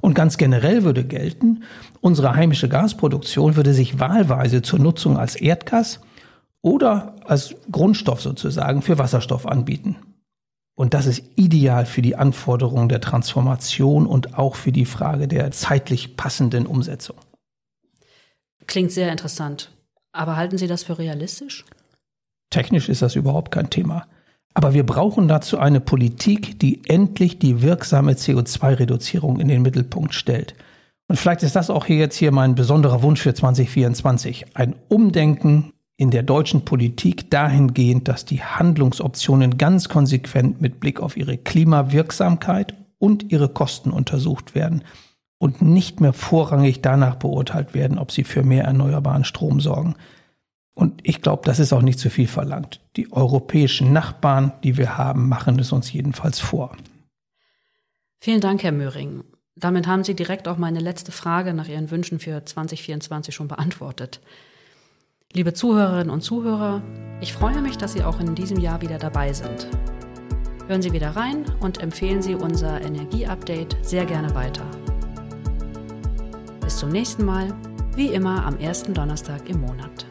Und 0.00 0.14
ganz 0.14 0.36
generell 0.36 0.84
würde 0.84 1.04
gelten, 1.04 1.64
unsere 2.00 2.34
heimische 2.34 2.68
Gasproduktion 2.68 3.56
würde 3.56 3.74
sich 3.74 3.98
wahlweise 3.98 4.62
zur 4.62 4.78
Nutzung 4.78 5.16
als 5.18 5.36
Erdgas 5.36 6.00
oder 6.62 7.16
als 7.24 7.54
Grundstoff 7.70 8.20
sozusagen 8.20 8.82
für 8.82 8.98
Wasserstoff 8.98 9.46
anbieten. 9.46 9.96
Und 10.74 10.92
das 10.92 11.06
ist 11.06 11.22
ideal 11.36 11.86
für 11.86 12.02
die 12.02 12.16
Anforderungen 12.16 12.88
der 12.88 13.00
Transformation 13.00 14.06
und 14.06 14.36
auch 14.36 14.56
für 14.56 14.72
die 14.72 14.84
Frage 14.84 15.26
der 15.26 15.50
zeitlich 15.50 16.16
passenden 16.16 16.66
Umsetzung. 16.66 17.16
Klingt 18.66 18.92
sehr 18.92 19.10
interessant. 19.10 19.70
Aber 20.12 20.36
halten 20.36 20.58
Sie 20.58 20.66
das 20.66 20.82
für 20.82 20.98
realistisch? 20.98 21.64
Technisch 22.50 22.88
ist 22.88 23.02
das 23.02 23.16
überhaupt 23.16 23.52
kein 23.52 23.70
Thema. 23.70 24.06
Aber 24.56 24.72
wir 24.72 24.86
brauchen 24.86 25.28
dazu 25.28 25.58
eine 25.58 25.80
Politik, 25.80 26.58
die 26.58 26.80
endlich 26.88 27.38
die 27.38 27.60
wirksame 27.60 28.14
CO2-Reduzierung 28.14 29.38
in 29.38 29.48
den 29.48 29.60
Mittelpunkt 29.60 30.14
stellt. 30.14 30.54
Und 31.08 31.16
vielleicht 31.16 31.42
ist 31.42 31.56
das 31.56 31.68
auch 31.68 31.84
hier 31.84 31.98
jetzt 31.98 32.16
hier 32.16 32.32
mein 32.32 32.54
besonderer 32.54 33.02
Wunsch 33.02 33.20
für 33.20 33.34
2024. 33.34 34.56
Ein 34.56 34.74
Umdenken 34.88 35.74
in 35.98 36.10
der 36.10 36.22
deutschen 36.22 36.64
Politik 36.64 37.30
dahingehend, 37.30 38.08
dass 38.08 38.24
die 38.24 38.42
Handlungsoptionen 38.42 39.58
ganz 39.58 39.90
konsequent 39.90 40.62
mit 40.62 40.80
Blick 40.80 41.00
auf 41.00 41.18
ihre 41.18 41.36
Klimawirksamkeit 41.36 42.72
und 42.96 43.30
ihre 43.30 43.50
Kosten 43.50 43.90
untersucht 43.90 44.54
werden 44.54 44.84
und 45.36 45.60
nicht 45.60 46.00
mehr 46.00 46.14
vorrangig 46.14 46.80
danach 46.80 47.16
beurteilt 47.16 47.74
werden, 47.74 47.98
ob 47.98 48.10
sie 48.10 48.24
für 48.24 48.42
mehr 48.42 48.64
erneuerbaren 48.64 49.24
Strom 49.24 49.60
sorgen. 49.60 49.96
Und 50.78 51.00
ich 51.04 51.22
glaube, 51.22 51.42
das 51.46 51.58
ist 51.58 51.72
auch 51.72 51.80
nicht 51.80 51.98
zu 51.98 52.10
viel 52.10 52.28
verlangt. 52.28 52.80
Die 52.96 53.10
europäischen 53.10 53.94
Nachbarn, 53.94 54.52
die 54.62 54.76
wir 54.76 54.98
haben, 54.98 55.26
machen 55.26 55.58
es 55.58 55.72
uns 55.72 55.90
jedenfalls 55.90 56.38
vor. 56.38 56.76
Vielen 58.20 58.42
Dank, 58.42 58.62
Herr 58.62 58.72
Möhring. 58.72 59.24
Damit 59.54 59.86
haben 59.86 60.04
Sie 60.04 60.14
direkt 60.14 60.46
auch 60.48 60.58
meine 60.58 60.80
letzte 60.80 61.12
Frage 61.12 61.54
nach 61.54 61.66
Ihren 61.66 61.90
Wünschen 61.90 62.18
für 62.18 62.44
2024 62.44 63.34
schon 63.34 63.48
beantwortet. 63.48 64.20
Liebe 65.32 65.54
Zuhörerinnen 65.54 66.10
und 66.10 66.20
Zuhörer, 66.20 66.82
ich 67.22 67.32
freue 67.32 67.62
mich, 67.62 67.78
dass 67.78 67.94
Sie 67.94 68.04
auch 68.04 68.20
in 68.20 68.34
diesem 68.34 68.60
Jahr 68.60 68.82
wieder 68.82 68.98
dabei 68.98 69.32
sind. 69.32 69.68
Hören 70.66 70.82
Sie 70.82 70.92
wieder 70.92 71.16
rein 71.16 71.46
und 71.60 71.80
empfehlen 71.80 72.20
Sie 72.20 72.34
unser 72.34 72.82
Energieupdate 72.82 73.78
sehr 73.80 74.04
gerne 74.04 74.34
weiter. 74.34 74.66
Bis 76.60 76.76
zum 76.76 76.90
nächsten 76.90 77.24
Mal, 77.24 77.54
wie 77.94 78.08
immer 78.08 78.44
am 78.44 78.58
ersten 78.58 78.92
Donnerstag 78.92 79.48
im 79.48 79.62
Monat. 79.62 80.06